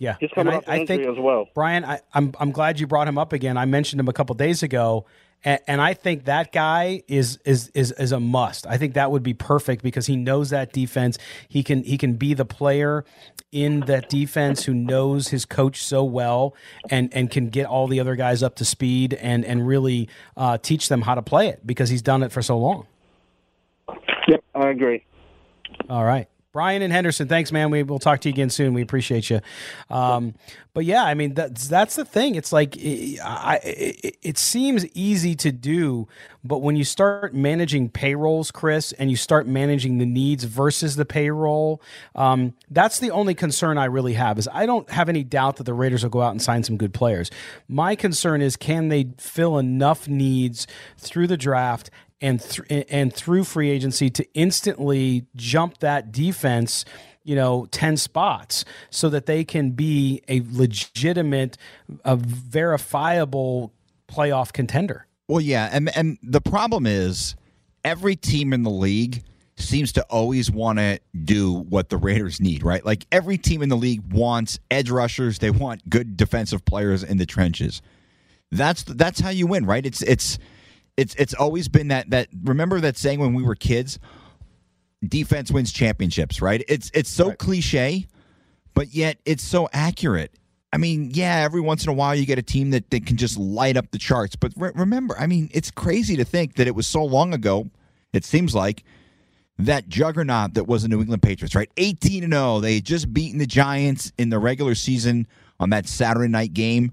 [0.00, 1.48] Yeah, He's coming And off an injury as well.
[1.54, 3.56] Brian, I, I'm I'm glad you brought him up again.
[3.56, 5.06] I mentioned him a couple days ago,
[5.44, 8.66] and, and I think that guy is is is is a must.
[8.66, 11.18] I think that would be perfect because he knows that defense.
[11.48, 13.04] He can he can be the player
[13.52, 16.54] in that defense who knows his coach so well
[16.90, 20.58] and and can get all the other guys up to speed and and really uh,
[20.58, 22.86] teach them how to play it because he's done it for so long.
[24.26, 25.04] Yep, I agree.
[25.88, 26.28] All right.
[26.52, 27.70] Brian and Henderson, thanks, man.
[27.70, 28.72] We will talk to you again soon.
[28.72, 29.40] We appreciate you.
[29.90, 30.34] Um,
[30.72, 32.36] but yeah, I mean that's that's the thing.
[32.36, 36.08] It's like it, I, it, it, seems easy to do,
[36.44, 41.04] but when you start managing payrolls, Chris, and you start managing the needs versus the
[41.04, 41.82] payroll,
[42.14, 44.38] um, that's the only concern I really have.
[44.38, 46.78] Is I don't have any doubt that the Raiders will go out and sign some
[46.78, 47.30] good players.
[47.68, 53.44] My concern is can they fill enough needs through the draft and th- and through
[53.44, 56.84] free agency to instantly jump that defense
[57.24, 61.56] you know 10 spots so that they can be a legitimate
[62.04, 63.72] a verifiable
[64.08, 67.36] playoff contender well yeah and and the problem is
[67.84, 69.22] every team in the league
[69.58, 72.84] seems to always want to do what the Raiders need, right?
[72.84, 77.18] Like every team in the league wants edge rushers, they want good defensive players in
[77.18, 77.82] the trenches.
[78.50, 79.84] That's that's how you win, right?
[79.84, 80.38] It's it's
[80.98, 83.98] it's it's always been that that remember that saying when we were kids,
[85.06, 86.62] defense wins championships, right?
[86.68, 87.38] It's it's so right.
[87.38, 88.06] cliche,
[88.74, 90.32] but yet it's so accurate.
[90.72, 93.16] I mean, yeah, every once in a while you get a team that, that can
[93.16, 94.36] just light up the charts.
[94.36, 97.70] But re- remember, I mean, it's crazy to think that it was so long ago,
[98.12, 98.84] it seems like,
[99.58, 101.70] that juggernaut that was the New England Patriots, right?
[101.78, 102.60] 18 and 0.
[102.60, 105.26] They had just beaten the Giants in the regular season
[105.58, 106.92] on that Saturday night game.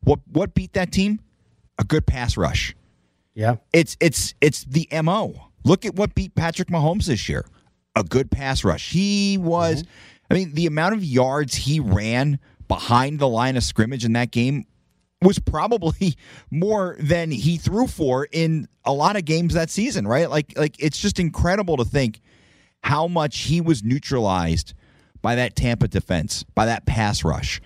[0.00, 1.20] What what beat that team?
[1.78, 2.74] A good pass rush.
[3.38, 3.56] Yeah.
[3.72, 5.32] It's it's it's the MO.
[5.64, 7.46] Look at what beat Patrick Mahomes this year.
[7.94, 8.90] A good pass rush.
[8.90, 10.32] He was mm-hmm.
[10.32, 14.32] I mean, the amount of yards he ran behind the line of scrimmage in that
[14.32, 14.66] game
[15.22, 16.16] was probably
[16.50, 20.28] more than he threw for in a lot of games that season, right?
[20.28, 22.20] Like like it's just incredible to think
[22.82, 24.74] how much he was neutralized
[25.22, 27.60] by that Tampa defense, by that pass rush.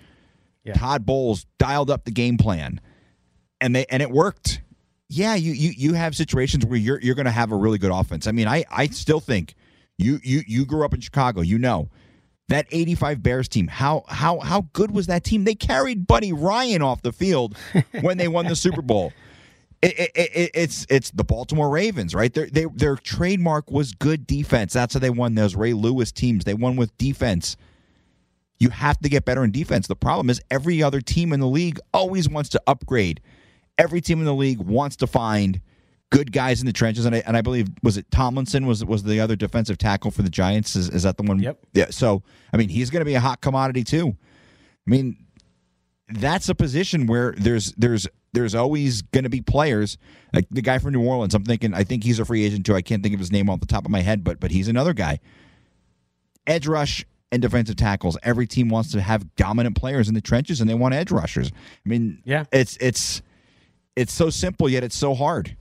[0.64, 0.74] Yeah.
[0.74, 2.78] Todd Bowles dialed up the game plan
[3.58, 4.60] and they and it worked
[5.12, 7.90] yeah, you you you have situations where you're you're going to have a really good
[7.92, 8.26] offense.
[8.26, 9.54] I mean, I I still think
[9.98, 11.90] you you you grew up in Chicago, you know.
[12.48, 15.44] That 85 Bears team, how how how good was that team?
[15.44, 17.56] They carried Buddy Ryan off the field
[18.00, 19.12] when they won the Super Bowl.
[19.84, 22.32] It, it, it, it's it's the Baltimore Ravens, right?
[22.32, 24.72] Their they, their trademark was good defense.
[24.74, 26.44] That's how they won those Ray Lewis teams.
[26.44, 27.56] They won with defense.
[28.60, 29.88] You have to get better in defense.
[29.88, 33.20] The problem is every other team in the league always wants to upgrade
[33.82, 35.60] every team in the league wants to find
[36.10, 39.02] good guys in the trenches, and I, and I believe was it Tomlinson was was
[39.02, 40.76] the other defensive tackle for the Giants.
[40.76, 41.40] Is, is that the one?
[41.40, 41.58] Yep.
[41.72, 41.86] Yeah.
[41.90, 44.16] So I mean, he's going to be a hot commodity too.
[44.86, 45.16] I mean,
[46.08, 49.98] that's a position where there's there's there's always going to be players
[50.32, 51.34] like the guy from New Orleans.
[51.34, 52.76] I'm thinking I think he's a free agent too.
[52.76, 54.68] I can't think of his name off the top of my head, but but he's
[54.68, 55.18] another guy.
[56.46, 58.18] Edge rush and defensive tackles.
[58.22, 61.50] Every team wants to have dominant players in the trenches, and they want edge rushers.
[61.54, 63.22] I mean, yeah, it's it's
[63.96, 65.56] it's so simple yet it's so hard.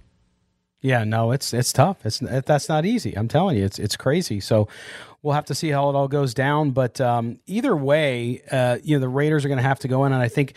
[0.81, 2.05] Yeah, no, it's it's tough.
[2.05, 3.15] It's that's not easy.
[3.15, 4.39] I'm telling you, it's it's crazy.
[4.39, 4.67] So
[5.21, 6.71] we'll have to see how it all goes down.
[6.71, 10.05] But um, either way, uh, you know, the Raiders are going to have to go
[10.05, 10.55] in, and I think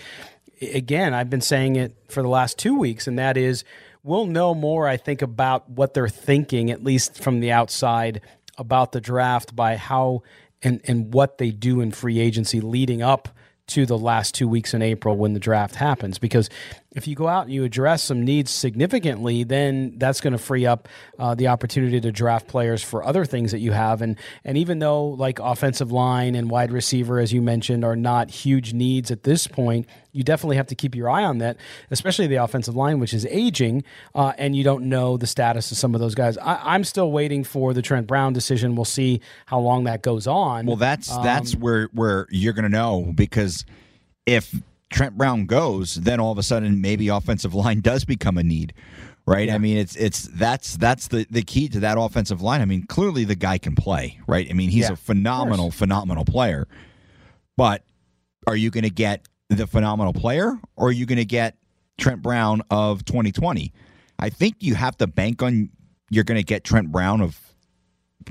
[0.62, 3.64] again, I've been saying it for the last two weeks, and that is
[4.02, 4.88] we'll know more.
[4.88, 8.22] I think about what they're thinking, at least from the outside,
[8.56, 10.22] about the draft by how
[10.62, 13.28] and and what they do in free agency leading up
[13.66, 16.18] to the last two weeks in April when the draft happens.
[16.18, 16.48] Because
[16.94, 20.64] if you go out and you address some needs significantly, then that's going to free
[20.64, 24.00] up uh, the opportunity to draft players for other things that you have.
[24.00, 28.30] And and even though like offensive line and wide receiver, as you mentioned, are not
[28.30, 31.56] huge needs at this point, you definitely have to keep your eye on that,
[31.90, 33.82] especially the offensive line, which is aging,
[34.14, 36.38] uh, and you don't know the status of some of those guys.
[36.38, 38.76] I, am still waiting for the Trent Brown decision.
[38.76, 40.66] We'll see how long that goes on.
[40.66, 43.64] Well, that's um, that's where where you're going to know because
[44.26, 44.54] if
[44.94, 48.72] Trent Brown goes, then all of a sudden maybe offensive line does become a need.
[49.26, 49.48] Right.
[49.48, 49.54] Yeah.
[49.54, 52.60] I mean, it's it's that's that's the the key to that offensive line.
[52.60, 54.46] I mean, clearly the guy can play, right?
[54.48, 56.68] I mean, he's yeah, a phenomenal, phenomenal player.
[57.56, 57.84] But
[58.46, 61.56] are you going to get the phenomenal player, or are you going to get
[61.96, 63.72] Trent Brown of 2020?
[64.18, 65.70] I think you have to bank on
[66.10, 67.40] you're going to get Trent Brown of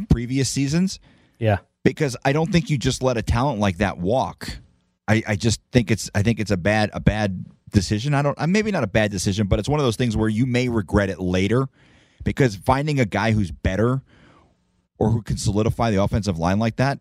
[0.10, 1.00] previous seasons.
[1.40, 1.58] Yeah.
[1.84, 4.60] Because I don't think you just let a talent like that walk.
[5.08, 8.14] I, I just think it's I think it's a bad a bad decision.
[8.14, 10.30] I don't uh, maybe not a bad decision, but it's one of those things where
[10.30, 11.68] you may regret it later
[12.24, 14.02] because finding a guy who's better
[14.98, 17.00] or who can solidify the offensive line like that,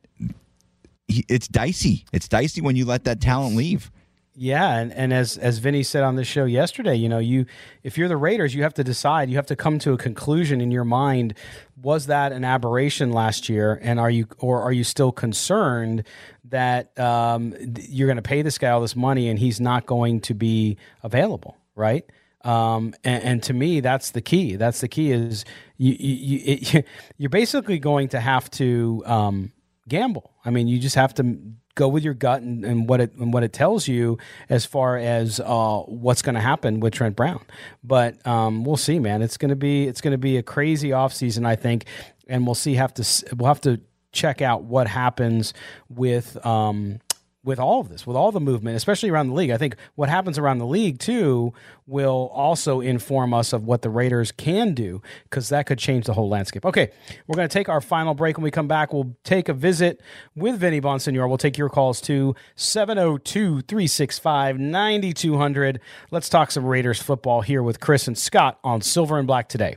[1.09, 2.05] it's dicey.
[2.13, 3.91] It's dicey when you let that talent leave.
[4.35, 7.45] Yeah, and, and as as Vinny said on the show yesterday, you know, you
[7.83, 10.63] if you're the Raiders, you have to decide, you have to come to a conclusion
[10.63, 11.35] in your mind.
[11.83, 16.05] Was that an aberration last year, and are you or are you still concerned
[16.45, 20.21] that um, you're going to pay this guy all this money and he's not going
[20.21, 22.05] to be available, right?
[22.45, 24.57] Um, and, and, to me, that's the key.
[24.57, 25.45] That's the key is
[25.77, 29.53] you, you, it, you're basically going to have to um,
[29.89, 30.33] gamble.
[30.45, 31.37] I mean, you just have to
[31.75, 34.97] go with your gut and, and, what it and what it tells you as far
[34.97, 37.45] as uh, what's going to happen with Trent Brown.
[37.83, 39.23] But um, we'll see, man.
[39.23, 41.87] It's going to be it's to be a crazy offseason, I think,
[42.29, 42.75] and we'll see.
[42.75, 43.81] Have to we'll have to
[44.13, 45.55] check out what happens
[45.89, 47.01] with um,
[47.45, 49.51] with all of this, with all the movement, especially around the league.
[49.51, 51.53] I think what happens around the league too
[51.87, 56.15] will also inform us of what the Raiders can do because that could change the
[56.15, 56.65] whole landscape.
[56.65, 56.91] Okay,
[57.27, 58.37] we're going to take our final break.
[58.37, 60.01] When we come back, we'll take a visit
[60.37, 61.29] with Vinny Bonsignore.
[61.29, 65.81] We'll take your calls to 702 365 9200.
[66.11, 69.77] Let's talk some Raiders football here with Chris and Scott on Silver and Black today.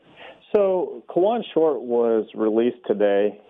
[0.52, 3.40] So, Kawann Short was released today.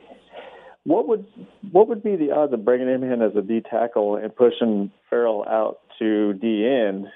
[0.85, 1.25] What would
[1.73, 4.91] what would be the odds of bringing him in as a D tackle and pushing
[5.09, 7.07] Ferrell out to D end?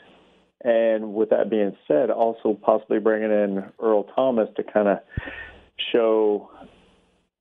[0.62, 4.98] And with that being said, also possibly bringing in Earl Thomas to kind of
[5.92, 6.50] show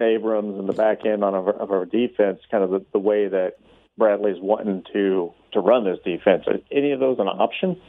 [0.02, 3.30] Abrams and the back end on our, of our defense, kind of the, the way
[3.30, 3.54] that
[3.98, 6.44] Bradley's wanting to to run this defense.
[6.48, 7.80] Are any of those an option?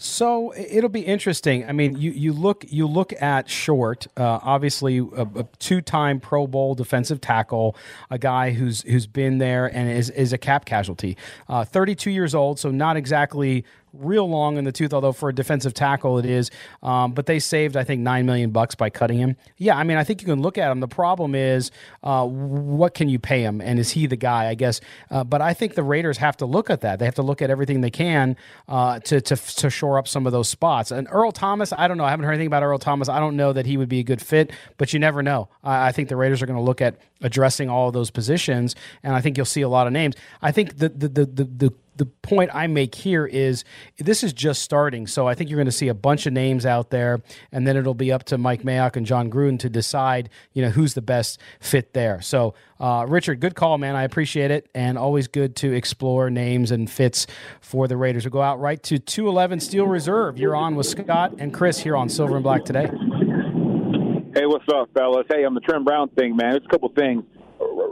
[0.00, 1.68] So it'll be interesting.
[1.68, 6.46] I mean, you, you look you look at Short, uh, obviously a, a, two-time Pro
[6.46, 7.74] Bowl defensive tackle,
[8.08, 11.16] a guy who's who's been there and is is a cap casualty.
[11.48, 15.34] Uh, 32 years old, so not exactly real long in the tooth, although for a
[15.34, 16.50] defensive tackle it is.
[16.82, 19.36] Um, but they saved, I think, nine million bucks by cutting him.
[19.56, 20.80] Yeah, I mean, I think you can look at him.
[20.80, 21.70] The problem is,
[22.02, 24.48] uh, what can you pay him, and is he the guy?
[24.48, 24.80] I guess.
[25.10, 26.98] Uh, but I think the Raiders have to look at that.
[26.98, 28.36] They have to look at everything they can
[28.68, 30.90] uh, to to to shore up some of those spots.
[30.90, 32.04] And Earl Thomas, I don't know.
[32.04, 33.08] I haven't heard anything about Earl Thomas.
[33.08, 35.48] I don't know that he would be a good fit, but you never know.
[35.62, 38.74] I, I think the Raiders are going to look at addressing all of those positions,
[39.02, 40.14] and I think you'll see a lot of names.
[40.42, 43.64] I think the the the the, the the point I make here is
[43.98, 45.06] this is just starting.
[45.06, 47.20] So I think you're going to see a bunch of names out there,
[47.52, 50.70] and then it'll be up to Mike Mayock and John Gruden to decide, you know,
[50.70, 52.20] who's the best fit there.
[52.22, 53.96] So, uh, Richard, good call, man.
[53.96, 57.26] I appreciate it, and always good to explore names and fits
[57.60, 58.24] for the Raiders.
[58.24, 60.38] We'll go out right to 211 Steel Reserve.
[60.38, 62.86] You're on with Scott and Chris here on Silver and Black today.
[64.34, 65.26] Hey, what's up, fellas?
[65.28, 67.24] Hey, on the Trent Brown thing, man, it's a couple things.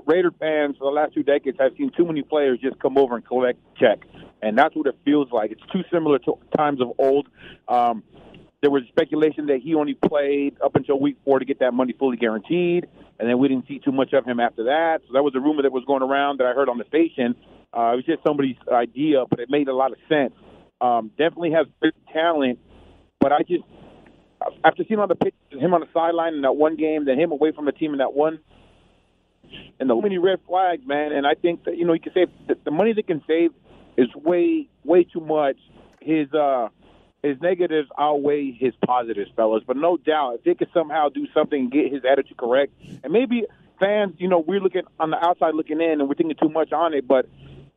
[0.07, 3.17] Raider fans for the last two decades have seen too many players just come over
[3.17, 4.01] and collect check,
[4.41, 5.51] and that's what it feels like.
[5.51, 7.29] It's too similar to times of old.
[7.69, 8.05] Um,
[8.63, 11.95] there was speculation that he only played up until week four to get that money
[11.99, 12.87] fully guaranteed,
[13.19, 15.01] and then we didn't see too much of him after that.
[15.07, 17.35] So that was a rumor that was going around that I heard on the station.
[17.77, 20.33] Uh, it was just somebody's idea, but it made a lot of sense.
[20.81, 22.59] Um, definitely has big talent,
[23.21, 23.65] but I just
[24.65, 27.33] after seeing all the pictures him on the sideline in that one game, then him
[27.33, 28.39] away from the team in that one
[29.79, 31.13] and the many red flags, man.
[31.13, 32.31] And I think that you know you can save
[32.65, 33.51] the, money they can save
[33.97, 35.57] is way way too much.
[36.01, 36.69] His uh
[37.23, 39.63] his negatives outweigh his positives, fellas.
[39.67, 43.13] But no doubt, if they could somehow do something and get his attitude correct, and
[43.13, 43.45] maybe
[43.81, 46.73] fans, you know, we're looking on the outside looking in and we're thinking too much
[46.73, 47.29] on it, but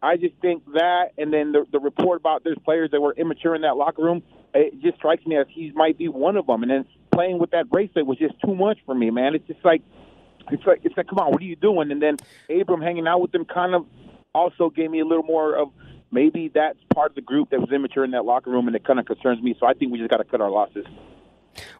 [0.01, 3.53] I just think that, and then the, the report about there's players that were immature
[3.53, 6.63] in that locker room, it just strikes me as he might be one of them.
[6.63, 9.35] And then playing with that bracelet was just too much for me, man.
[9.35, 9.81] It's just like
[10.51, 11.91] it's like it's like, come on, what are you doing?
[11.91, 12.17] And then
[12.49, 13.85] Abram hanging out with them kind of
[14.33, 15.69] also gave me a little more of
[16.11, 18.83] maybe that's part of the group that was immature in that locker room, and it
[18.83, 19.55] kind of concerns me.
[19.59, 20.85] So I think we just got to cut our losses.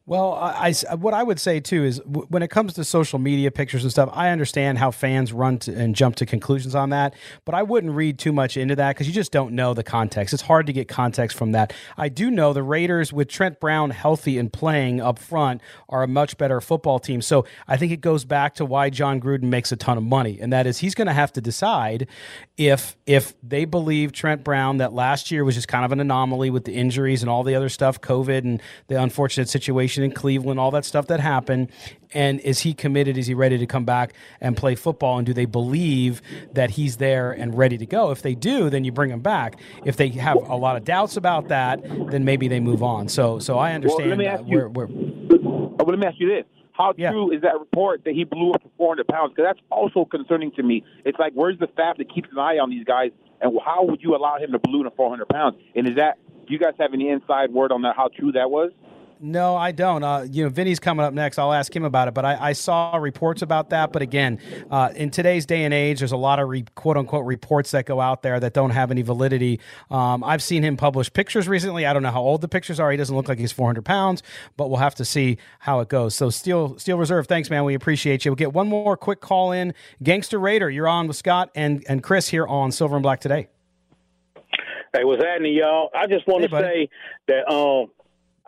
[0.10, 3.20] Well, I, I, what I would say too is w- when it comes to social
[3.20, 6.90] media pictures and stuff, I understand how fans run to, and jump to conclusions on
[6.90, 7.14] that,
[7.46, 10.34] but I wouldn't read too much into that because you just don't know the context.
[10.34, 11.74] It's hard to get context from that.
[11.96, 16.08] I do know the Raiders, with Trent Brown healthy and playing up front, are a
[16.08, 17.22] much better football team.
[17.22, 20.40] So I think it goes back to why John Gruden makes a ton of money,
[20.42, 22.08] and that is he's going to have to decide
[22.58, 26.50] if if they believe Trent Brown that last year was just kind of an anomaly
[26.50, 30.12] with the injuries and all the other stuff, COVID and the unfortunate situation situation in
[30.12, 31.70] Cleveland, all that stuff that happened.
[32.14, 33.18] And is he committed?
[33.18, 35.18] Is he ready to come back and play football?
[35.18, 36.22] And do they believe
[36.54, 38.12] that he's there and ready to go?
[38.12, 39.60] If they do, then you bring him back.
[39.84, 43.10] If they have a lot of doubts about that, then maybe they move on.
[43.10, 44.10] So, so I understand.
[44.10, 44.58] Well, let me ask you.
[44.58, 47.12] Where, where, well, oh, let me ask you this: How Yeah.
[47.12, 49.34] true is that report that he blew up to 400 pounds?
[49.36, 50.84] Because that's also concerning to me.
[51.06, 54.02] It's like, where's the staff that keeps an eye on these guys, and how would
[54.02, 55.58] you allow him to balloon to 400 pounds?
[55.76, 56.18] And is that?
[56.48, 57.96] Do you guys have any inside word on that?
[57.96, 58.72] How true that was?
[59.22, 60.02] No, I don't.
[60.02, 61.38] Uh, you know, Vinny's coming up next.
[61.38, 62.14] I'll ask him about it.
[62.14, 63.92] But I, I saw reports about that.
[63.92, 64.40] But again,
[64.72, 67.86] uh, in today's day and age, there's a lot of re, quote unquote reports that
[67.86, 69.60] go out there that don't have any validity.
[69.92, 71.86] Um, I've seen him publish pictures recently.
[71.86, 72.92] I don't know how old the pictures are.
[72.92, 74.24] He doesn't look like he's 400 pounds,
[74.56, 76.16] but we'll have to see how it goes.
[76.16, 77.66] So, Steel Steel Reserve, thanks, man.
[77.66, 78.32] We appreciate you.
[78.32, 79.74] We'll get one more quick call in.
[80.02, 83.50] Gangster Raider, you're on with Scott and, and Chris here on Silver and Black today.
[84.96, 85.90] Hey, what's happening, y'all?
[85.94, 86.66] I just want Hey, to buddy.
[86.68, 86.90] say
[87.28, 87.92] that um,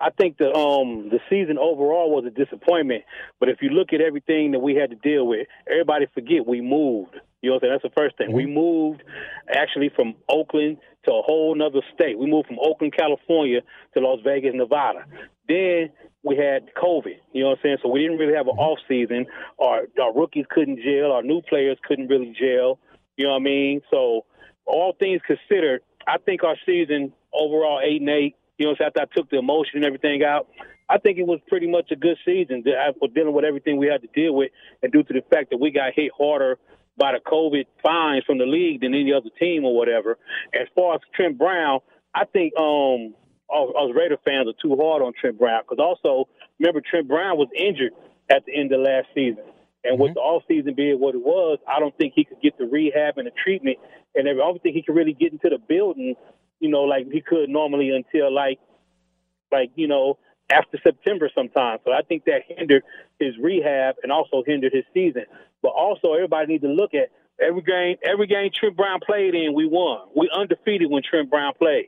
[0.02, 3.04] I think the um the season overall was a disappointment.
[3.40, 6.62] But if you look at everything that we had to deal with, everybody forget we
[6.62, 7.16] moved.
[7.42, 7.80] You know what I'm saying?
[7.84, 8.34] That's the first thing.
[8.34, 9.04] We moved
[9.50, 12.18] actually from Oakland to a whole nother state.
[12.18, 13.62] We moved from Oakland, California
[13.94, 15.06] to Las Vegas, Nevada.
[15.48, 15.90] Then
[16.24, 17.18] we had COVID.
[17.34, 17.78] You know what I'm saying?
[17.82, 19.26] So we didn't really have an off season.
[19.60, 21.12] Our our rookies couldn't gel.
[21.12, 22.80] Our new players couldn't really gel.
[23.18, 23.82] You know what I mean?
[23.92, 24.26] So
[24.66, 28.36] all things considered, I think our season overall eight and eight.
[28.58, 30.48] You know, after I took the emotion and everything out,
[30.90, 32.64] I think it was pretty much a good season
[33.00, 34.52] for dealing with everything we had to deal with,
[34.84, 36.58] and due to the fact that we got hit harder
[36.98, 40.18] by the COVID fines from the league than any other team or whatever.
[40.54, 41.80] As far as Trent Brown,
[42.14, 43.16] I think um
[43.50, 46.30] us Raider fans are too hard on Trent Brown because also
[46.60, 47.94] remember Trent Brown was injured
[48.30, 49.44] at the end of last season.
[49.84, 52.58] And with the off season being what it was, I don't think he could get
[52.58, 53.78] the rehab and the treatment,
[54.14, 56.16] and I don't think he could really get into the building,
[56.62, 58.60] you know, like he could normally until like,
[59.52, 60.18] like you know,
[60.50, 61.80] after September sometime.
[61.84, 62.84] So I think that hindered
[63.20, 65.24] his rehab and also hindered his season.
[65.62, 67.10] But also, everybody needs to look at
[67.42, 67.98] every game.
[68.04, 70.08] Every game Trent Brown played in, we won.
[70.16, 71.88] We undefeated when Trent Brown played.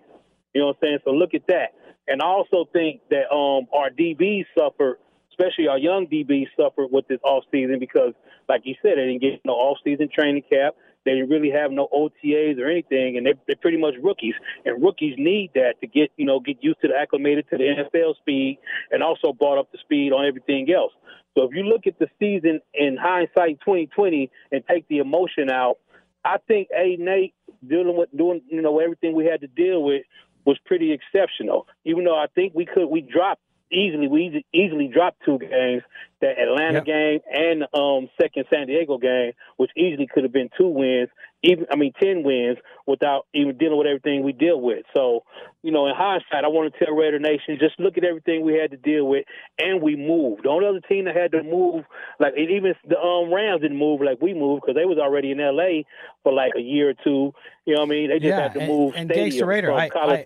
[0.53, 0.99] You know what I'm saying?
[1.05, 1.73] So look at that.
[2.07, 4.97] And I also think that um, our DBs suffered,
[5.31, 8.13] especially our young DBs suffered with this off season because,
[8.49, 10.75] like you said, they didn't get no off season training cap.
[11.05, 14.35] They really have no OTAs or anything, and they, they're pretty much rookies.
[14.65, 17.63] And rookies need that to get you know get used to the acclimated to the
[17.63, 18.59] NFL speed,
[18.91, 20.93] and also brought up the speed on everything else.
[21.35, 25.77] So if you look at the season in hindsight 2020 and take the emotion out,
[26.23, 27.33] I think a Nate
[27.67, 30.03] dealing with doing you know everything we had to deal with
[30.45, 31.67] was pretty exceptional.
[31.85, 33.41] Even though I think we could we dropped
[33.73, 35.83] easily we easily dropped two games,
[36.21, 36.85] that Atlanta Yep.
[36.85, 41.09] game and um second San Diego game, which easily could have been two wins,
[41.43, 42.57] even I mean ten wins
[42.87, 44.85] without even dealing with everything we deal with.
[44.95, 45.23] So,
[45.61, 48.53] you know, in hindsight, I want to tell Raider Nation just look at everything we
[48.53, 49.25] had to deal with,
[49.59, 50.43] and we moved.
[50.43, 51.83] The only other team that had to move,
[52.19, 55.41] like even the um Rams didn't move like we moved because they was already in
[55.41, 55.85] L.A.
[56.23, 57.33] for like a year or two.
[57.65, 58.09] You know what I mean?
[58.09, 60.25] They just had to and, move and Gangster Raider, from I, I,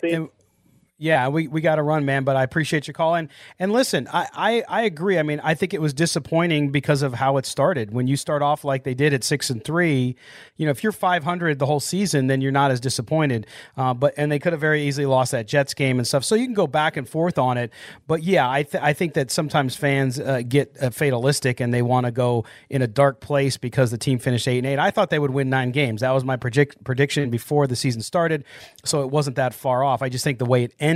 [1.00, 2.24] yeah, we, we got to run, man.
[2.24, 3.14] But I appreciate your call.
[3.14, 3.28] And
[3.60, 5.16] and listen, I, I I agree.
[5.16, 7.92] I mean, I think it was disappointing because of how it started.
[7.92, 10.16] When you start off like they did at six and three,
[10.56, 13.46] you know, if you're 500 the whole season, then you're not as disappointed.
[13.76, 16.24] Uh, but and they could have very easily lost that Jets game and stuff.
[16.24, 17.72] So you can go back and forth on it.
[18.08, 21.82] But yeah, I th- I think that sometimes fans uh, get uh, fatalistic and they
[21.82, 24.80] want to go in a dark place because the team finished eight and eight.
[24.80, 26.00] I thought they would win nine games.
[26.00, 28.44] That was my predict- prediction before the season started.
[28.84, 30.02] So it wasn't that far off.
[30.02, 30.87] I just think the way it ended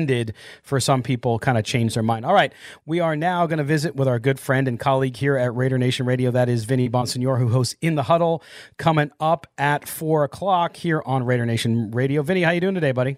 [0.62, 2.24] for some people kind of changed their mind.
[2.24, 2.53] All right,
[2.86, 5.78] we are now going to visit with our good friend and colleague here at Raider
[5.78, 6.30] Nation Radio.
[6.30, 8.43] That is Vinny Bonsignore, who hosts In the Huddle,
[8.78, 12.22] coming up at four o'clock here on Raider Nation Radio.
[12.22, 13.16] Vinny, how you doing today, buddy?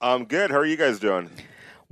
[0.00, 0.50] I'm good.
[0.50, 1.30] How are you guys doing?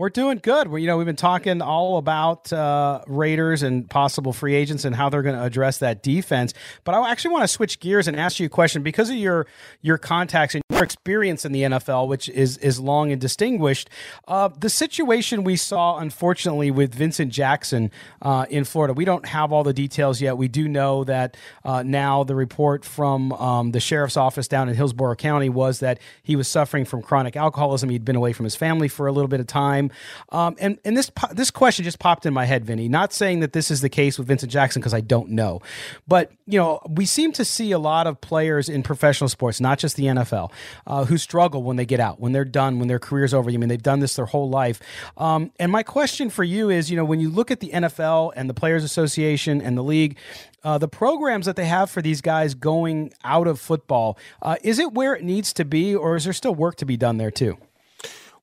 [0.01, 0.69] We're doing good.
[0.69, 4.97] We, you know, we've been talking all about uh, Raiders and possible free agents and
[4.97, 6.55] how they're going to address that defense.
[6.85, 9.47] But I actually want to switch gears and ask you a question because of your
[9.83, 13.91] your contacts and your experience in the NFL, which is is long and distinguished.
[14.27, 17.91] Uh, the situation we saw, unfortunately, with Vincent Jackson
[18.23, 20.39] uh, in Florida, we don't have all the details yet.
[20.39, 24.77] We do know that uh, now the report from um, the sheriff's office down in
[24.77, 27.91] Hillsborough County was that he was suffering from chronic alcoholism.
[27.91, 29.90] He'd been away from his family for a little bit of time.
[30.31, 32.89] Um, and and this this question just popped in my head, Vinny.
[32.89, 35.61] Not saying that this is the case with Vincent Jackson because I don't know,
[36.07, 39.79] but you know we seem to see a lot of players in professional sports, not
[39.79, 40.51] just the NFL,
[40.87, 43.51] uh, who struggle when they get out, when they're done, when their career's over.
[43.51, 44.81] I mean, they've done this their whole life.
[45.17, 48.33] Um, and my question for you is, you know, when you look at the NFL
[48.37, 50.17] and the Players Association and the league.
[50.63, 54.79] Uh, the programs that they have for these guys going out of football, uh, is
[54.79, 57.31] it where it needs to be, or is there still work to be done there
[57.31, 57.57] too?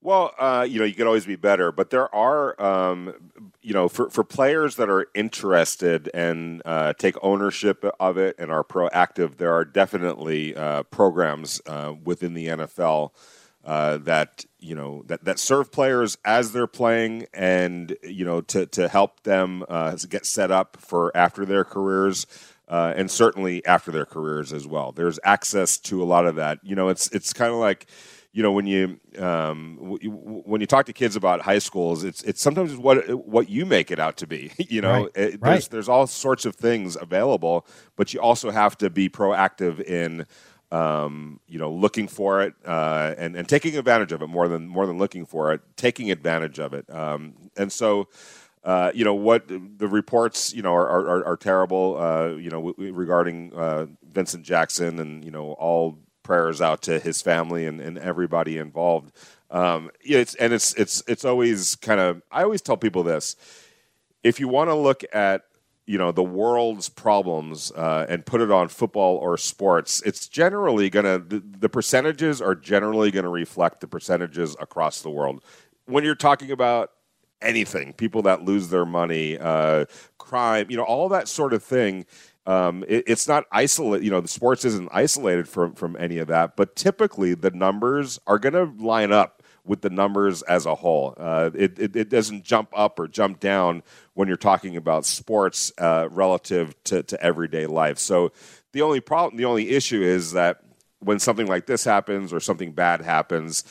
[0.08, 3.14] Well, uh, you know, you could always be better, but there are, um,
[3.62, 8.50] you know, for, for players that are interested and uh, take ownership of it and
[8.50, 13.12] are proactive, there are definitely uh, programs uh, within the NFL
[13.66, 18.66] uh, that you know that, that serve players as they're playing, and you know to
[18.68, 22.26] to help them uh, get set up for after their careers.
[22.70, 24.94] and certainly after their careers as well.
[24.94, 26.60] There's access to a lot of that.
[26.64, 27.88] You know, it's it's kind of like
[28.38, 29.78] you know when you um,
[30.46, 33.90] when you talk to kids about high schools, it's it's sometimes what what you make
[33.90, 34.52] it out to be.
[34.58, 35.12] you know, Right.
[35.16, 35.52] It- Right.
[35.54, 37.66] there's there's all sorts of things available,
[37.96, 40.28] but you also have to be proactive in
[40.72, 44.68] um, you know looking for it uh, and and taking advantage of it more than
[44.68, 46.86] more than looking for it, taking advantage of it.
[46.94, 48.08] Um, and so.
[48.64, 52.58] Uh, you know what the reports you know are are, are terrible uh, you know
[52.58, 57.66] w- w- regarding uh, Vincent Jackson and you know all prayers out to his family
[57.66, 59.14] and, and everybody involved.
[59.50, 63.38] Um, it's and it's it's it's always kind of I always tell people this:
[64.24, 65.44] if you want to look at
[65.86, 70.90] you know the world's problems uh, and put it on football or sports, it's generally
[70.90, 75.42] gonna the, the percentages are generally going to reflect the percentages across the world.
[75.86, 76.92] When you're talking about
[77.42, 79.86] anything, people that lose their money, uh,
[80.18, 82.06] crime, you know, all that sort of thing.
[82.48, 84.06] Um, it, it's not isolated.
[84.06, 86.56] You know, the sports isn't isolated from from any of that.
[86.56, 91.14] But typically, the numbers are going to line up with the numbers as a whole.
[91.18, 93.84] Uh, it, it it doesn't jump up or jump down
[94.14, 98.00] when you're talking about sports uh, relative to, to everyday life.
[98.00, 98.32] So
[98.72, 100.62] the only problem, the only issue is that
[101.00, 103.64] when something like this happens or something bad happens,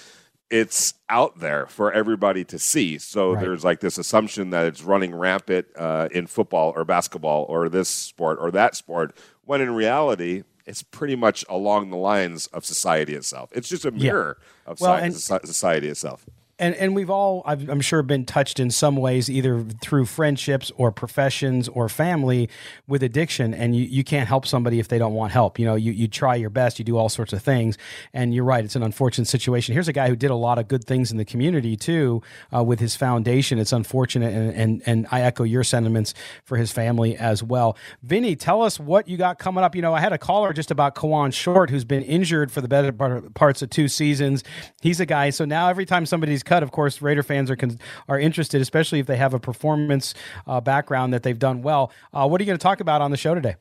[0.50, 2.98] it's out there for everybody to see.
[2.98, 3.40] So Right.
[3.42, 7.88] there's like this assumption that it's running rampant uh, in football or basketball or this
[7.88, 13.14] sport or that sport, when in reality, it's pretty much along the lines of society
[13.14, 13.50] itself.
[13.52, 16.26] It's just a mirror of Well, and- society itself.
[16.58, 20.72] And and we've all I've, i'm sure been touched in some ways either through friendships
[20.76, 22.48] or professions or family
[22.86, 23.52] with addiction.
[23.52, 25.58] And you, you can't help somebody if they don't want help.
[25.58, 27.76] You know you, you try your best you do all sorts of things.
[28.14, 29.74] And you're right it's an unfortunate situation.
[29.74, 32.22] Here's a guy who did a lot of good things in the community too
[32.54, 33.58] uh, with his foundation.
[33.58, 37.76] It's unfortunate and, and and i echo your sentiments for his family as well.
[38.02, 39.74] Vinny tell us what you got coming up.
[39.74, 42.68] You know i had a caller just about Kawann Short who's been injured for the
[42.68, 44.42] better parts of two seasons.
[44.80, 47.78] He's a guy so now every time somebody's cut of course raider fans are con-
[48.08, 50.14] are interested especially if they have a performance
[50.46, 53.10] uh, background that they've done well uh, what are you going to talk about on
[53.10, 53.56] the show today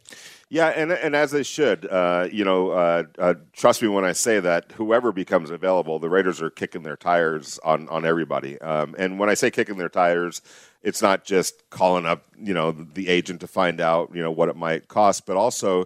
[0.49, 1.87] Yeah, and and as they should.
[1.87, 6.09] Uh, you know, uh, uh, trust me when I say that whoever becomes available, the
[6.09, 8.61] Raiders are kicking their tires on on everybody.
[8.61, 10.41] Um, and when I say kicking their tires,
[10.83, 14.49] it's not just calling up you know the agent to find out you know what
[14.49, 15.85] it might cost, but also.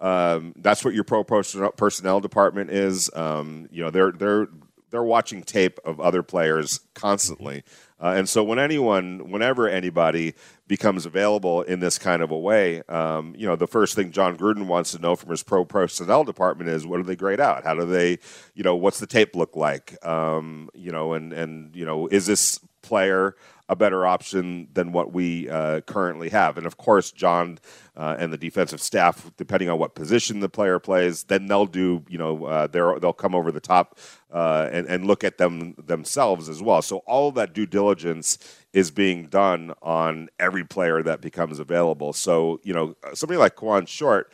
[0.00, 3.10] Um, that's what your pro personnel, department is.
[3.16, 4.46] Um, you know, they're they're
[4.90, 7.62] they're watching tape of other players constantly.
[8.00, 10.34] Uh, and so when anyone, whenever anybody
[10.66, 14.36] becomes available in this kind of a way, um, you know, the first thing John
[14.36, 17.64] Gruden wants to know from his pro personnel department is what do they grade out?
[17.64, 18.18] How do they,
[18.54, 20.04] you know, what's the tape look like?
[20.06, 23.34] Um, you know, and and you know, is this player
[23.68, 26.56] a better option than what we uh, currently have.
[26.56, 27.58] And of course, John
[27.96, 32.02] uh, and the defensive staff, depending on what position the player plays, then they'll do,
[32.08, 33.98] you know, uh, they'll come over the top
[34.32, 36.80] uh, and, and look at them themselves as well.
[36.80, 38.38] So all that due diligence
[38.72, 42.12] is being done on every player that becomes available.
[42.12, 44.32] So, you know, somebody like Kawann Short,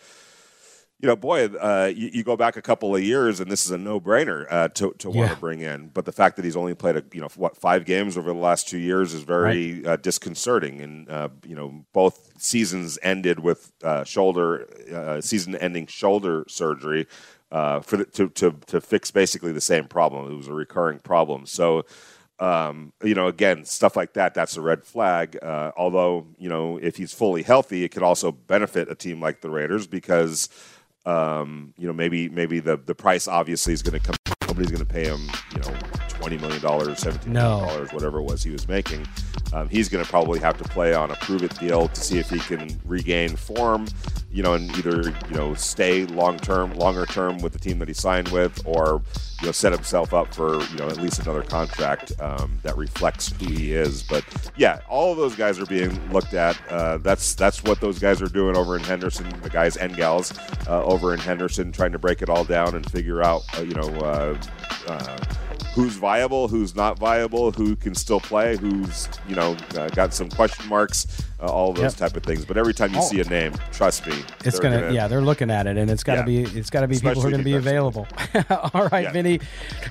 [1.05, 3.71] you know, boy, uh, you, you go back a couple of years, and this is
[3.71, 5.35] a no-brainer uh, to to want Yeah.
[5.35, 5.89] to bring in.
[5.89, 8.39] But the fact that he's only played, a, you know, what five games over the
[8.39, 10.81] last two years is very uh, disconcerting.
[10.81, 17.07] And uh, you know, both seasons ended with uh, shoulder uh, season-ending shoulder surgery
[17.53, 20.33] uh, for the, to to to fix basically the same problem.
[20.33, 21.45] It was a recurring problem.
[21.45, 21.85] So
[22.41, 25.39] um, you know, again, stuff like that, that's a red flag.
[25.41, 29.41] Uh, although, you know, if he's fully healthy, it could also benefit a team like
[29.41, 30.49] the Raiders because,
[31.07, 34.17] um, you know, maybe maybe the, the price obviously is going to come.
[34.47, 37.57] Nobody's going to pay him, you know, twenty million dollars, seventeen No.
[37.59, 39.07] million dollars, whatever it was he was making.
[39.53, 42.19] Um, he's going to probably have to play on a prove it deal to see
[42.19, 43.87] if he can regain form,
[44.33, 47.87] you know, and either you know stay long term, longer term with the team that
[47.89, 49.03] he signed with, or
[49.41, 53.33] you know set himself up for you know at least another contract um, that reflects
[53.39, 54.03] who he is.
[54.03, 54.25] But
[54.57, 56.59] yeah, all of those guys are being looked at.
[56.69, 59.29] Uh, that's that's what those guys are doing over in Henderson.
[59.43, 60.33] The guys and gals
[60.67, 63.75] uh, over in Henderson trying to break it all down and figure out uh, you
[63.75, 64.37] know.
[65.75, 70.29] Who's viable, who's not viable, who can still play, who's you know uh, got some
[70.31, 71.95] question marks, uh, all those Yep.
[71.97, 72.45] type of things.
[72.45, 73.03] But every time you Oh.
[73.03, 74.15] see a name, trust me,
[74.45, 76.47] It's they're gonna, yeah, they're looking at it, and it's got to Yeah.
[76.49, 78.07] be, it's got to be people who are going to be available.
[78.73, 79.11] All right, Yeah.
[79.13, 79.41] Vinny,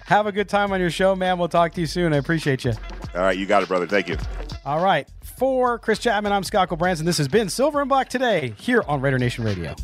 [0.05, 1.37] have a good time on your show, man.
[1.37, 2.13] We'll talk to you soon.
[2.13, 2.71] I appreciate you.
[3.13, 3.85] All right, you got it, brother.
[3.85, 4.17] Thank you.
[4.65, 5.05] All right,
[5.37, 7.03] for Chris Chapman, I'm Scott Gulbransen.
[7.03, 9.75] This has been Silver and Black today here on Raider Nation Radio.